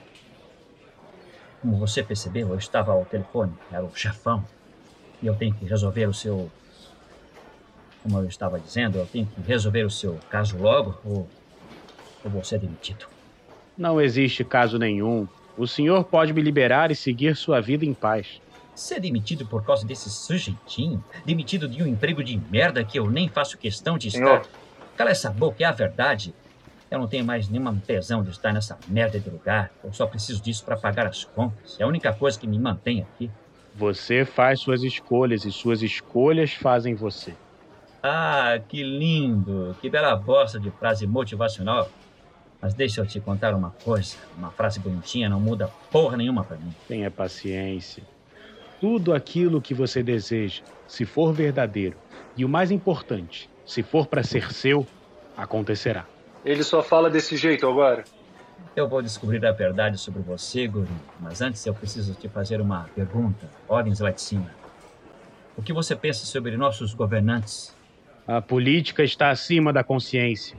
Como 1.62 1.78
você 1.78 2.02
percebeu, 2.02 2.50
eu 2.50 2.58
estava 2.58 2.92
ao 2.92 3.06
telefone. 3.06 3.54
Era 3.72 3.82
o 3.82 3.96
chefão. 3.96 4.44
E 5.22 5.26
eu 5.26 5.34
tenho 5.34 5.54
que 5.54 5.64
resolver 5.64 6.04
o 6.04 6.12
seu. 6.12 6.50
Como 8.02 8.18
eu 8.18 8.26
estava 8.26 8.60
dizendo, 8.60 8.98
eu 8.98 9.06
tenho 9.06 9.24
que 9.24 9.40
resolver 9.40 9.84
o 9.84 9.90
seu 9.90 10.20
caso 10.28 10.58
logo 10.58 11.00
ou 11.02 11.26
eu 12.22 12.30
vou 12.30 12.44
ser 12.44 12.58
demitido. 12.58 13.06
Não 13.74 14.02
existe 14.02 14.44
caso 14.44 14.78
nenhum. 14.78 15.26
O 15.56 15.66
senhor 15.66 16.04
pode 16.04 16.34
me 16.34 16.42
liberar 16.42 16.90
e 16.90 16.94
seguir 16.94 17.36
sua 17.36 17.58
vida 17.58 17.86
em 17.86 17.94
paz. 17.94 18.38
Ser 18.74 19.00
demitido 19.00 19.46
por 19.46 19.64
causa 19.64 19.86
desse 19.86 20.08
sujeitinho? 20.08 21.04
Demitido 21.24 21.68
de 21.68 21.82
um 21.82 21.86
emprego 21.86 22.22
de 22.24 22.36
merda 22.50 22.82
que 22.82 22.98
eu 22.98 23.10
nem 23.10 23.28
faço 23.28 23.58
questão 23.58 23.98
de 23.98 24.08
estar. 24.08 24.42
Senhor. 24.42 24.46
Cala 24.96 25.10
essa 25.10 25.30
boca, 25.30 25.62
é 25.62 25.66
a 25.66 25.72
verdade. 25.72 26.34
Eu 26.90 26.98
não 26.98 27.06
tenho 27.06 27.24
mais 27.24 27.48
nenhuma 27.48 27.74
tesão 27.86 28.22
de 28.22 28.30
estar 28.30 28.52
nessa 28.52 28.78
merda 28.86 29.18
de 29.18 29.30
lugar. 29.30 29.70
Eu 29.82 29.92
só 29.92 30.06
preciso 30.06 30.42
disso 30.42 30.64
para 30.64 30.76
pagar 30.76 31.06
as 31.06 31.24
contas. 31.24 31.78
É 31.80 31.84
a 31.84 31.86
única 31.86 32.12
coisa 32.12 32.38
que 32.38 32.46
me 32.46 32.58
mantém 32.58 33.00
aqui. 33.00 33.30
Você 33.74 34.24
faz 34.24 34.60
suas 34.60 34.82
escolhas 34.82 35.44
e 35.44 35.52
suas 35.52 35.82
escolhas 35.82 36.52
fazem 36.52 36.94
você. 36.94 37.34
Ah, 38.02 38.60
que 38.68 38.82
lindo! 38.82 39.74
Que 39.80 39.88
bela 39.88 40.14
bosta 40.16 40.60
de 40.60 40.70
frase 40.72 41.06
motivacional. 41.06 41.88
Mas 42.60 42.74
deixa 42.74 43.00
eu 43.00 43.06
te 43.06 43.18
contar 43.20 43.54
uma 43.54 43.70
coisa. 43.82 44.16
Uma 44.36 44.50
frase 44.50 44.78
bonitinha 44.78 45.28
não 45.28 45.40
muda 45.40 45.70
porra 45.90 46.16
nenhuma 46.16 46.44
para 46.44 46.56
mim. 46.58 46.74
Tenha 46.86 47.10
paciência. 47.10 48.02
Tudo 48.82 49.14
aquilo 49.14 49.62
que 49.62 49.72
você 49.72 50.02
deseja, 50.02 50.64
se 50.88 51.04
for 51.04 51.32
verdadeiro, 51.32 51.96
e 52.36 52.44
o 52.44 52.48
mais 52.48 52.72
importante, 52.72 53.48
se 53.64 53.80
for 53.80 54.08
para 54.08 54.24
ser 54.24 54.52
seu, 54.52 54.84
acontecerá. 55.36 56.04
Ele 56.44 56.64
só 56.64 56.82
fala 56.82 57.08
desse 57.08 57.36
jeito 57.36 57.64
agora. 57.64 58.02
Eu 58.74 58.88
vou 58.88 59.00
descobrir 59.00 59.46
a 59.46 59.52
verdade 59.52 59.98
sobre 59.98 60.20
você, 60.20 60.66
Guri. 60.66 60.88
Mas 61.20 61.40
antes 61.40 61.64
eu 61.64 61.72
preciso 61.72 62.12
te 62.14 62.28
fazer 62.28 62.60
uma 62.60 62.88
pergunta. 62.92 63.48
Ordens 63.68 64.00
lá 64.00 64.10
de 64.10 64.20
cima. 64.20 64.50
O 65.56 65.62
que 65.62 65.72
você 65.72 65.94
pensa 65.94 66.26
sobre 66.26 66.56
nossos 66.56 66.92
governantes? 66.92 67.72
A 68.26 68.42
política 68.42 69.04
está 69.04 69.30
acima 69.30 69.72
da 69.72 69.84
consciência. 69.84 70.56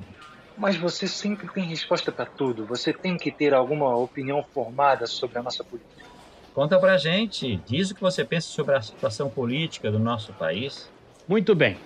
Mas 0.57 0.77
você 0.77 1.09
sempre 1.09 1.49
tem 1.49 1.65
resposta 1.65 2.09
para 2.09 2.25
tudo. 2.25 2.65
Você 2.67 2.93
tem 2.93 3.17
que 3.17 3.29
ter 3.29 3.53
alguma 3.53 3.93
opinião 3.97 4.41
formada 4.53 5.07
sobre 5.07 5.39
a 5.39 5.43
nossa 5.43 5.62
política. 5.62 6.12
Conta 6.53 6.79
pra 6.79 6.97
gente. 6.97 7.55
Diz 7.65 7.89
o 7.89 7.95
que 7.95 8.01
você 8.01 8.23
pensa 8.23 8.47
sobre 8.47 8.75
a 8.75 8.81
situação 8.81 9.29
política 9.29 9.91
do 9.91 9.97
nosso 9.97 10.31
país. 10.33 10.87
Muito 11.27 11.55
bem. 11.55 11.77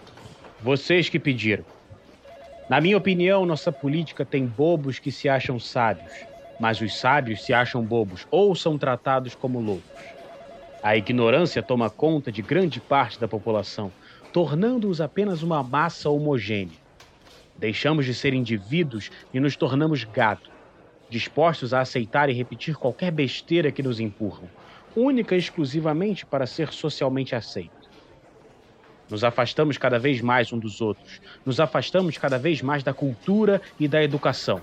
Vocês 0.62 1.08
que 1.08 1.18
pediram. 1.20 1.64
Na 2.68 2.82
minha 2.82 2.98
opinião, 2.98 3.46
nossa 3.46 3.72
política 3.72 4.26
tem 4.26 4.46
bobos 4.46 5.00
que 5.00 5.10
se 5.10 5.30
acham 5.30 5.58
sábios, 5.58 6.26
mas 6.60 6.82
os 6.82 6.98
sábios 7.00 7.46
se 7.46 7.54
acham 7.54 7.82
bobos 7.82 8.28
ou 8.30 8.54
são 8.56 8.78
tratados 8.78 9.36
como 9.36 9.62
loucos. 9.62 10.04
A 10.84 10.98
ignorância 10.98 11.64
toma 11.64 11.90
conta 11.90 12.30
de 12.30 12.42
grande 12.42 12.82
parte 12.82 13.18
da 13.20 13.28
população, 13.28 13.90
tornando-os 14.34 15.00
apenas 15.00 15.44
uma 15.44 15.64
massa 15.64 16.10
homogênea. 16.10 16.78
Deixamos 17.58 18.06
de 18.06 18.14
ser 18.14 18.34
indivíduos 18.34 19.10
e 19.34 19.40
nos 19.40 19.56
tornamos 19.56 20.04
gado, 20.04 20.50
dispostos 21.10 21.74
a 21.74 21.82
aceitar 21.82 22.30
e 22.30 22.34
repetir 22.34 22.76
qualquer 22.76 23.12
besteira 23.12 23.72
que 23.72 23.84
nos 23.84 24.00
empurram, 24.00 24.50
única 24.96 25.36
e 25.36 25.40
exclusivamente 25.40 26.26
para 26.26 26.48
ser 26.48 26.72
socialmente 26.74 27.36
aceito. 27.36 27.78
Nos 29.10 29.24
afastamos 29.24 29.78
cada 29.78 29.98
vez 29.98 30.22
mais 30.22 30.52
um 30.52 30.60
dos 30.60 30.82
outros. 30.82 31.22
Nos 31.46 31.60
afastamos 31.60 32.18
cada 32.18 32.38
vez 32.38 32.62
mais 32.62 32.84
da 32.84 32.94
cultura 32.94 33.62
e 33.80 33.88
da 33.88 34.04
educação. 34.04 34.60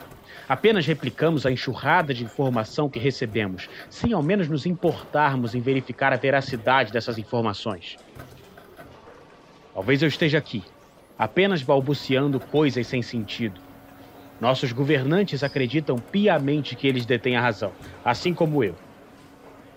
Apenas 0.46 0.84
replicamos 0.84 1.46
a 1.46 1.50
enxurrada 1.50 2.12
de 2.12 2.24
informação 2.24 2.90
que 2.90 2.98
recebemos, 2.98 3.70
sem 3.88 4.12
ao 4.12 4.22
menos 4.22 4.48
nos 4.48 4.66
importarmos 4.66 5.54
em 5.54 5.60
verificar 5.60 6.12
a 6.12 6.16
veracidade 6.16 6.92
dessas 6.92 7.16
informações. 7.16 7.96
Talvez 9.72 10.02
eu 10.02 10.08
esteja 10.08 10.36
aqui, 10.36 10.62
apenas 11.18 11.62
balbuciando 11.62 12.38
coisas 12.38 12.86
sem 12.86 13.00
sentido. 13.00 13.60
Nossos 14.40 14.72
governantes 14.72 15.42
acreditam 15.42 15.96
piamente 15.96 16.74
que 16.76 16.86
eles 16.86 17.06
detêm 17.06 17.36
a 17.36 17.40
razão, 17.40 17.72
assim 18.04 18.34
como 18.34 18.62
eu. 18.62 18.74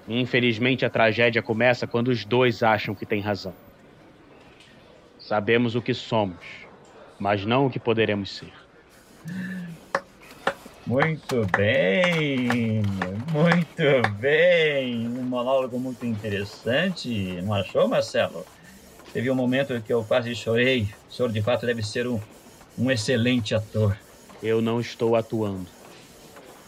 Infelizmente, 0.07 0.85
a 0.85 0.89
tragédia 0.89 1.41
começa 1.41 1.85
quando 1.85 2.07
os 2.07 2.25
dois 2.25 2.63
acham 2.63 2.95
que 2.95 3.05
têm 3.05 3.21
razão. 3.21 3.53
Sabemos 5.19 5.75
o 5.75 5.81
que 5.81 5.93
somos, 5.93 6.37
mas 7.19 7.45
não 7.45 7.65
o 7.65 7.69
que 7.69 7.79
poderemos 7.79 8.37
ser. 8.37 8.53
Muito 10.85 11.45
bem, 11.57 12.81
muito 13.33 14.09
bem. 14.19 15.05
Um 15.05 15.23
monólogo 15.23 15.77
muito 15.77 16.05
interessante, 16.05 17.41
não 17.41 17.53
achou, 17.53 17.89
Marcelo? 17.89 18.45
Teve 19.11 19.29
um 19.29 19.35
momento 19.35 19.81
que 19.81 19.91
eu 19.91 20.03
quase 20.05 20.33
chorei. 20.33 20.87
O 21.09 21.13
senhor, 21.13 21.29
de 21.29 21.41
fato, 21.41 21.65
deve 21.65 21.83
ser 21.83 22.07
um, 22.07 22.19
um 22.77 22.89
excelente 22.89 23.53
ator. 23.53 23.97
Eu 24.41 24.62
não 24.62 24.80
estou 24.80 25.15
atuando. 25.15 25.67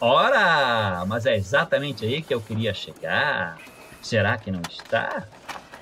Ora, 0.01 1.03
mas 1.05 1.25
é 1.25 1.35
exatamente 1.35 2.05
aí 2.05 2.21
que 2.21 2.33
eu 2.33 2.39
queria 2.39 2.73
chegar. 2.73 3.57
Será 4.01 4.37
que 4.37 4.49
não 4.49 4.61
está? 4.69 5.27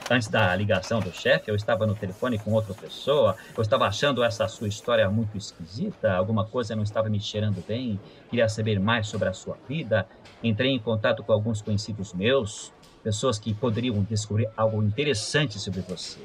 Antes 0.10 0.30
da 0.30 0.56
ligação 0.56 1.02
do 1.02 1.12
chefe, 1.12 1.52
eu 1.52 1.56
estava 1.56 1.86
no 1.86 1.94
telefone 1.94 2.40
com 2.40 2.54
outra 2.54 2.74
pessoa, 2.74 3.36
eu 3.56 3.62
estava 3.62 3.86
achando 3.86 4.24
essa 4.24 4.48
sua 4.48 4.70
história 4.70 5.10
muito 5.10 5.38
esquisita, 5.38 6.14
alguma 6.14 6.46
coisa 6.46 6.76
não 6.76 6.84
estava 6.84 7.10
me 7.10 7.20
cheirando 7.20 7.62
bem, 7.68 8.00
queria 8.30 8.48
saber 8.48 8.80
mais 8.80 9.08
sobre 9.08 9.28
a 9.28 9.34
sua 9.34 9.58
vida. 9.68 10.08
Entrei 10.42 10.72
em 10.72 10.80
contato 10.80 11.24
com 11.24 11.34
alguns 11.34 11.62
conhecidos 11.62 12.14
meus, 12.14 12.72
pessoas 13.04 13.38
que 13.38 13.54
poderiam 13.54 14.02
descobrir 14.02 14.50
algo 14.56 14.82
interessante 14.82 15.60
sobre 15.60 15.82
você. 15.82 16.20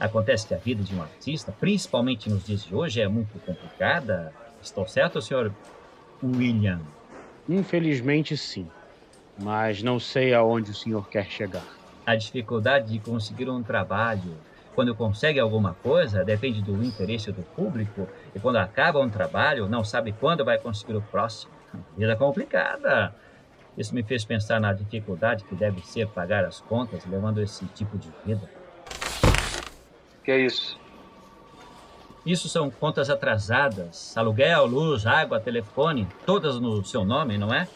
Acontece 0.00 0.46
que 0.46 0.54
a 0.54 0.58
vida 0.58 0.82
de 0.82 0.94
um 0.94 1.02
artista, 1.02 1.52
principalmente 1.52 2.30
nos 2.30 2.44
dias 2.44 2.64
de 2.64 2.74
hoje, 2.74 3.00
é 3.00 3.08
muito 3.08 3.38
complicada. 3.40 4.32
Estou 4.62 4.86
certo, 4.86 5.20
senhor 5.20 5.52
William? 6.22 6.80
Infelizmente, 7.48 8.36
sim. 8.36 8.68
Mas 9.38 9.82
não 9.82 9.98
sei 9.98 10.32
aonde 10.32 10.70
o 10.70 10.74
senhor 10.74 11.08
quer 11.08 11.24
chegar 11.26 11.64
a 12.04 12.14
dificuldade 12.16 12.92
de 12.92 12.98
conseguir 12.98 13.48
um 13.48 13.62
trabalho. 13.62 14.36
Quando 14.74 14.94
consegue 14.94 15.38
alguma 15.38 15.74
coisa, 15.74 16.24
depende 16.24 16.62
do 16.62 16.82
interesse 16.82 17.30
do 17.30 17.42
público, 17.42 18.08
e 18.34 18.40
quando 18.40 18.56
acaba 18.56 19.00
um 19.00 19.10
trabalho, 19.10 19.68
não 19.68 19.84
sabe 19.84 20.12
quando 20.12 20.44
vai 20.44 20.58
conseguir 20.58 20.96
o 20.96 21.02
próximo. 21.02 21.52
Vida 21.96 22.16
complicada. 22.16 23.14
Isso 23.76 23.94
me 23.94 24.02
fez 24.02 24.24
pensar 24.24 24.60
na 24.60 24.72
dificuldade 24.72 25.44
que 25.44 25.54
deve 25.54 25.80
ser 25.82 26.08
pagar 26.08 26.44
as 26.44 26.60
contas 26.60 27.04
levando 27.06 27.40
esse 27.42 27.64
tipo 27.66 27.98
de 27.98 28.10
vida. 28.24 28.48
Que 30.24 30.30
é 30.30 30.40
isso? 30.40 30.78
Isso 32.24 32.48
são 32.48 32.70
contas 32.70 33.10
atrasadas, 33.10 34.16
aluguel, 34.16 34.66
luz, 34.66 35.06
água, 35.06 35.40
telefone, 35.40 36.06
todas 36.24 36.60
no 36.60 36.84
seu 36.84 37.04
nome, 37.04 37.36
não 37.36 37.52
é? 37.52 37.66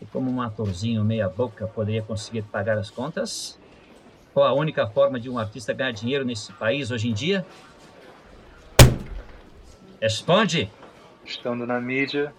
E 0.00 0.06
como 0.06 0.30
um 0.30 0.40
atorzinho 0.40 1.04
meia-boca 1.04 1.66
poderia 1.66 2.02
conseguir 2.02 2.42
pagar 2.42 2.78
as 2.78 2.88
contas? 2.88 3.58
Qual 4.32 4.46
a 4.46 4.54
única 4.54 4.86
forma 4.86 5.20
de 5.20 5.28
um 5.28 5.38
artista 5.38 5.74
ganhar 5.74 5.92
dinheiro 5.92 6.24
nesse 6.24 6.52
país 6.54 6.90
hoje 6.90 7.08
em 7.08 7.12
dia? 7.12 7.44
Responde! 10.00 10.70
Estando 11.24 11.66
na 11.66 11.80
mídia, 11.80 12.34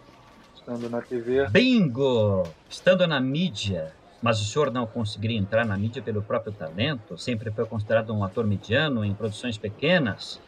estando 0.56 0.90
na 0.90 1.02
TV. 1.02 1.48
Bingo! 1.50 2.44
Estando 2.68 3.08
na 3.08 3.20
mídia. 3.20 3.94
Mas 4.26 4.42
o 4.42 4.44
senhor 4.44 4.72
não 4.72 4.88
conseguiria 4.88 5.38
entrar 5.38 5.68
na 5.68 5.78
mídia 5.78 6.02
pelo 6.02 6.20
próprio 6.20 6.52
talento? 6.52 7.16
Sempre 7.16 7.52
foi 7.52 7.64
considerado 7.64 8.12
um 8.12 8.24
ator 8.24 8.44
mediano 8.44 9.06
em 9.06 9.14
produções 9.14 9.56
pequenas. 9.56 10.42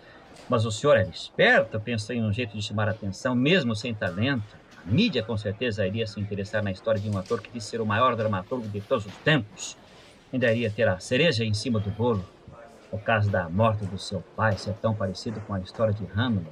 Mas 0.49 0.65
o 0.65 0.71
senhor 0.71 0.97
era 0.97 1.07
esperto, 1.07 1.79
pensou 1.79 2.15
em 2.15 2.23
um 2.23 2.33
jeito 2.33 2.57
de 2.57 2.63
chamar 2.63 2.87
a 2.87 2.91
atenção, 2.91 3.35
mesmo 3.35 3.75
sem 3.75 3.93
talento 3.93 4.57
mídia 4.83 5.21
com 5.21 5.37
certeza 5.37 5.85
iria 5.85 6.07
se 6.07 6.19
interessar 6.19 6.63
na 6.63 6.71
história 6.71 6.99
de 6.99 7.07
um 7.07 7.19
ator 7.19 7.39
que 7.39 7.51
disse 7.51 7.67
ser 7.67 7.79
o 7.79 7.85
maior 7.85 8.15
dramaturgo 8.15 8.67
de 8.67 8.81
todos 8.81 9.05
os 9.05 9.15
tempos. 9.17 9.77
Ainda 10.33 10.51
iria 10.51 10.71
ter 10.71 10.87
a 10.87 10.97
cereja 10.97 11.45
em 11.45 11.53
cima 11.53 11.79
do 11.79 11.91
bolo. 11.91 12.25
O 12.91 12.97
caso 12.97 13.29
da 13.29 13.47
morte 13.47 13.85
do 13.85 13.99
seu 13.99 14.23
pai 14.35 14.57
ser 14.57 14.73
tão 14.81 14.95
parecido 14.95 15.39
com 15.41 15.53
a 15.53 15.59
história 15.59 15.93
de 15.93 16.03
Hamlet. 16.15 16.49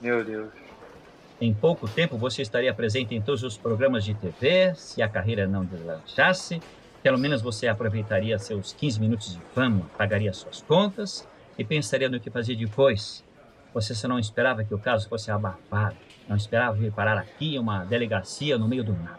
Meu 0.00 0.24
Deus. 0.24 0.71
Em 1.42 1.52
pouco 1.52 1.88
tempo 1.88 2.16
você 2.16 2.40
estaria 2.40 2.72
presente 2.72 3.16
em 3.16 3.20
todos 3.20 3.42
os 3.42 3.58
programas 3.58 4.04
de 4.04 4.14
TV, 4.14 4.76
se 4.76 5.02
a 5.02 5.08
carreira 5.08 5.44
não 5.44 5.64
deslanchasse. 5.64 6.62
Pelo 7.02 7.18
menos 7.18 7.42
você 7.42 7.66
aproveitaria 7.66 8.38
seus 8.38 8.72
15 8.72 9.00
minutos 9.00 9.32
de 9.32 9.40
fama, 9.52 9.90
pagaria 9.98 10.32
suas 10.32 10.62
contas 10.62 11.26
e 11.58 11.64
pensaria 11.64 12.08
no 12.08 12.20
que 12.20 12.30
fazer 12.30 12.54
depois. 12.54 13.24
Você 13.74 13.92
só 13.92 14.06
não 14.06 14.20
esperava 14.20 14.62
que 14.62 14.72
o 14.72 14.78
caso 14.78 15.08
fosse 15.08 15.32
abafado. 15.32 15.96
Não 16.28 16.36
esperava 16.36 16.76
vir 16.76 16.92
parar 16.92 17.18
aqui 17.18 17.58
uma 17.58 17.84
delegacia 17.84 18.56
no 18.56 18.68
meio 18.68 18.84
do 18.84 18.92
nada. 18.92 19.18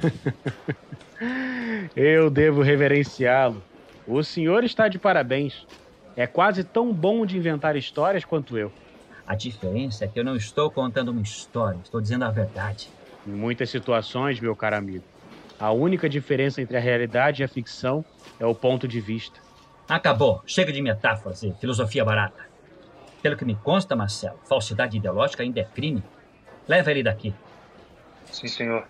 Eu 1.94 2.30
devo 2.30 2.62
reverenciá-lo. 2.62 3.62
O 4.08 4.24
senhor 4.24 4.64
está 4.64 4.88
de 4.88 4.98
parabéns. 4.98 5.66
É 6.16 6.26
quase 6.26 6.64
tão 6.64 6.92
bom 6.92 7.26
de 7.26 7.36
inventar 7.36 7.76
histórias 7.76 8.24
quanto 8.24 8.56
eu. 8.56 8.72
A 9.26 9.34
diferença 9.34 10.04
é 10.04 10.08
que 10.08 10.18
eu 10.18 10.24
não 10.24 10.34
estou 10.34 10.70
contando 10.70 11.10
uma 11.10 11.20
história, 11.20 11.78
estou 11.84 12.00
dizendo 12.00 12.24
a 12.24 12.30
verdade. 12.30 12.88
Em 13.26 13.32
muitas 13.32 13.68
situações, 13.68 14.40
meu 14.40 14.56
caro 14.56 14.76
amigo, 14.76 15.04
a 15.60 15.72
única 15.72 16.08
diferença 16.08 16.62
entre 16.62 16.76
a 16.76 16.80
realidade 16.80 17.42
e 17.42 17.44
a 17.44 17.48
ficção 17.48 18.04
é 18.40 18.46
o 18.46 18.54
ponto 18.54 18.88
de 18.88 19.00
vista. 19.00 19.40
Acabou. 19.88 20.42
Chega 20.46 20.72
de 20.72 20.80
metáforas 20.80 21.42
e 21.42 21.52
filosofia 21.60 22.04
barata. 22.04 22.46
Pelo 23.20 23.36
que 23.36 23.44
me 23.44 23.56
consta, 23.56 23.94
Marcelo, 23.94 24.38
falsidade 24.48 24.96
ideológica 24.96 25.42
ainda 25.42 25.60
é 25.60 25.64
crime. 25.64 26.02
Leva 26.66 26.90
ele 26.90 27.02
daqui. 27.02 27.34
Sim, 28.30 28.48
senhor. 28.48 28.86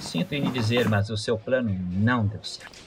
Sinto 0.00 0.32
em 0.32 0.42
lhe 0.42 0.50
dizer, 0.50 0.88
mas 0.88 1.10
o 1.10 1.16
seu 1.16 1.36
plano 1.38 1.74
não 1.90 2.26
deu 2.26 2.42
certo. 2.44 2.83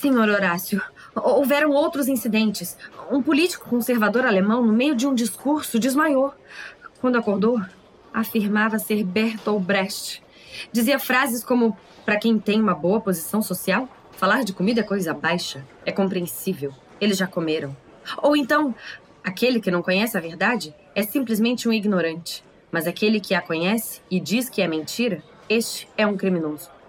Senhor 0.00 0.30
Horácio, 0.30 0.80
houveram 1.14 1.72
outros 1.72 2.08
incidentes. 2.08 2.74
Um 3.12 3.22
político 3.22 3.68
conservador 3.68 4.24
alemão, 4.24 4.64
no 4.64 4.72
meio 4.72 4.96
de 4.96 5.06
um 5.06 5.14
discurso, 5.14 5.78
desmaiou. 5.78 6.32
Quando 7.02 7.18
acordou, 7.18 7.60
afirmava 8.10 8.78
ser 8.78 9.04
Bertolt 9.04 9.62
Brecht. 9.62 10.22
Dizia 10.72 10.98
frases 10.98 11.44
como: 11.44 11.76
para 12.02 12.16
quem 12.16 12.38
tem 12.38 12.62
uma 12.62 12.74
boa 12.74 12.98
posição 12.98 13.42
social, 13.42 13.86
falar 14.12 14.42
de 14.42 14.54
comida 14.54 14.80
é 14.80 14.84
coisa 14.84 15.12
baixa. 15.12 15.62
É 15.84 15.92
compreensível. 15.92 16.72
Eles 16.98 17.18
já 17.18 17.26
comeram. 17.26 17.76
Ou 18.22 18.34
então, 18.34 18.74
aquele 19.22 19.60
que 19.60 19.70
não 19.70 19.82
conhece 19.82 20.16
a 20.16 20.20
verdade 20.20 20.74
é 20.94 21.02
simplesmente 21.02 21.68
um 21.68 21.72
ignorante. 21.74 22.42
Mas 22.72 22.86
aquele 22.86 23.20
que 23.20 23.34
a 23.34 23.42
conhece 23.42 24.00
e 24.10 24.18
diz 24.18 24.48
que 24.48 24.62
é 24.62 24.66
mentira, 24.66 25.22
este 25.46 25.86
é 25.94 26.06
um 26.06 26.16
criminoso. 26.16 26.79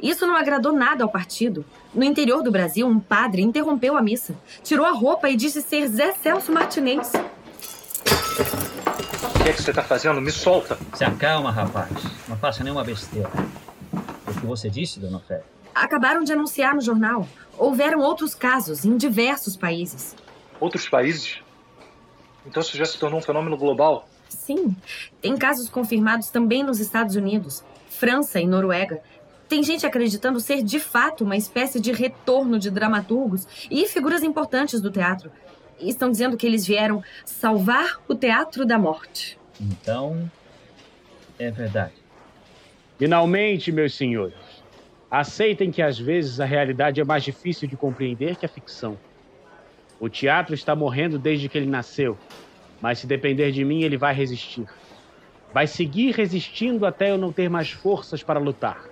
Isso 0.00 0.26
não 0.26 0.36
agradou 0.36 0.72
nada 0.72 1.04
ao 1.04 1.10
partido. 1.10 1.64
No 1.94 2.04
interior 2.04 2.42
do 2.42 2.50
Brasil, 2.50 2.86
um 2.86 3.00
padre 3.00 3.42
interrompeu 3.42 3.96
a 3.96 4.02
missa, 4.02 4.34
tirou 4.62 4.86
a 4.86 4.92
roupa 4.92 5.28
e 5.28 5.36
disse 5.36 5.60
ser 5.60 5.88
Zé 5.88 6.12
Celso 6.12 6.52
Martinez. 6.52 7.12
O 9.34 9.42
que 9.42 9.48
é 9.48 9.52
que 9.52 9.62
você 9.62 9.70
está 9.70 9.82
fazendo? 9.82 10.20
Me 10.20 10.30
solta! 10.30 10.78
Se 10.94 11.04
acalma, 11.04 11.50
rapaz. 11.50 11.90
Não 12.28 12.36
faça 12.36 12.62
nenhuma 12.62 12.84
besteira. 12.84 13.30
O 14.26 14.32
que 14.32 14.46
você 14.46 14.70
disse, 14.70 15.00
dona 15.00 15.18
Fé? 15.20 15.42
Acabaram 15.74 16.22
de 16.22 16.32
anunciar 16.32 16.74
no 16.74 16.80
jornal. 16.80 17.26
Houveram 17.56 18.00
outros 18.00 18.34
casos 18.34 18.84
em 18.84 18.96
diversos 18.96 19.56
países. 19.56 20.14
Outros 20.60 20.88
países? 20.88 21.40
Então 22.46 22.60
isso 22.60 22.76
já 22.76 22.84
se 22.84 22.98
tornou 22.98 23.18
um 23.18 23.22
fenômeno 23.22 23.56
global? 23.56 24.08
Sim. 24.28 24.76
Tem 25.20 25.36
casos 25.36 25.68
confirmados 25.68 26.28
também 26.30 26.62
nos 26.62 26.80
Estados 26.80 27.16
Unidos, 27.16 27.64
França 27.88 28.40
e 28.40 28.46
Noruega. 28.46 29.02
Tem 29.50 29.64
gente 29.64 29.84
acreditando 29.84 30.38
ser 30.38 30.62
de 30.62 30.78
fato 30.78 31.24
uma 31.24 31.36
espécie 31.36 31.80
de 31.80 31.90
retorno 31.90 32.56
de 32.56 32.70
dramaturgos 32.70 33.48
e 33.68 33.84
figuras 33.88 34.22
importantes 34.22 34.80
do 34.80 34.92
teatro. 34.92 35.28
E 35.80 35.88
estão 35.88 36.08
dizendo 36.08 36.36
que 36.36 36.46
eles 36.46 36.64
vieram 36.64 37.02
salvar 37.24 38.00
o 38.06 38.14
teatro 38.14 38.64
da 38.64 38.78
morte. 38.78 39.36
Então, 39.60 40.30
é 41.36 41.50
verdade. 41.50 41.94
Finalmente, 42.96 43.72
meus 43.72 43.92
senhores, 43.92 44.36
aceitem 45.10 45.72
que 45.72 45.82
às 45.82 45.98
vezes 45.98 46.38
a 46.38 46.44
realidade 46.44 47.00
é 47.00 47.04
mais 47.04 47.24
difícil 47.24 47.66
de 47.66 47.76
compreender 47.76 48.36
que 48.36 48.46
a 48.46 48.48
ficção. 48.48 48.96
O 49.98 50.08
teatro 50.08 50.54
está 50.54 50.76
morrendo 50.76 51.18
desde 51.18 51.48
que 51.48 51.58
ele 51.58 51.66
nasceu, 51.66 52.16
mas 52.80 53.00
se 53.00 53.06
depender 53.08 53.50
de 53.50 53.64
mim, 53.64 53.82
ele 53.82 53.96
vai 53.96 54.14
resistir. 54.14 54.64
Vai 55.52 55.66
seguir 55.66 56.12
resistindo 56.12 56.86
até 56.86 57.10
eu 57.10 57.18
não 57.18 57.32
ter 57.32 57.50
mais 57.50 57.72
forças 57.72 58.22
para 58.22 58.38
lutar. 58.38 58.89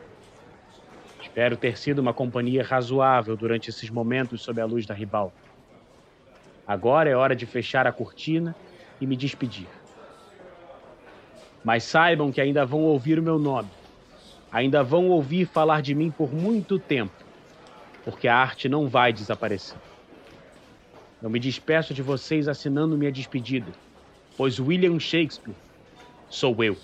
Espero 1.38 1.56
ter 1.56 1.78
sido 1.78 2.00
uma 2.00 2.12
companhia 2.12 2.64
razoável 2.64 3.36
durante 3.36 3.70
esses 3.70 3.88
momentos 3.88 4.42
sob 4.42 4.60
a 4.60 4.66
luz 4.66 4.84
da 4.84 4.92
ribalta. 4.92 5.36
Agora 6.66 7.08
é 7.08 7.14
hora 7.14 7.36
de 7.36 7.46
fechar 7.46 7.86
a 7.86 7.92
cortina 7.92 8.56
e 9.00 9.06
me 9.06 9.14
despedir. 9.14 9.68
Mas 11.64 11.84
saibam 11.84 12.32
que 12.32 12.40
ainda 12.40 12.66
vão 12.66 12.80
ouvir 12.80 13.20
o 13.20 13.22
meu 13.22 13.38
nome. 13.38 13.68
Ainda 14.50 14.82
vão 14.82 15.10
ouvir 15.10 15.46
falar 15.46 15.80
de 15.80 15.94
mim 15.94 16.10
por 16.10 16.34
muito 16.34 16.76
tempo, 16.76 17.14
porque 18.04 18.26
a 18.26 18.34
arte 18.34 18.68
não 18.68 18.88
vai 18.88 19.12
desaparecer. 19.12 19.78
Eu 21.22 21.30
me 21.30 21.38
despeço 21.38 21.94
de 21.94 22.02
vocês 22.02 22.48
assinando 22.48 22.98
minha 22.98 23.12
despedida, 23.12 23.70
pois 24.36 24.58
William 24.58 24.98
Shakespeare 24.98 25.54
sou 26.28 26.64
eu. 26.64 26.76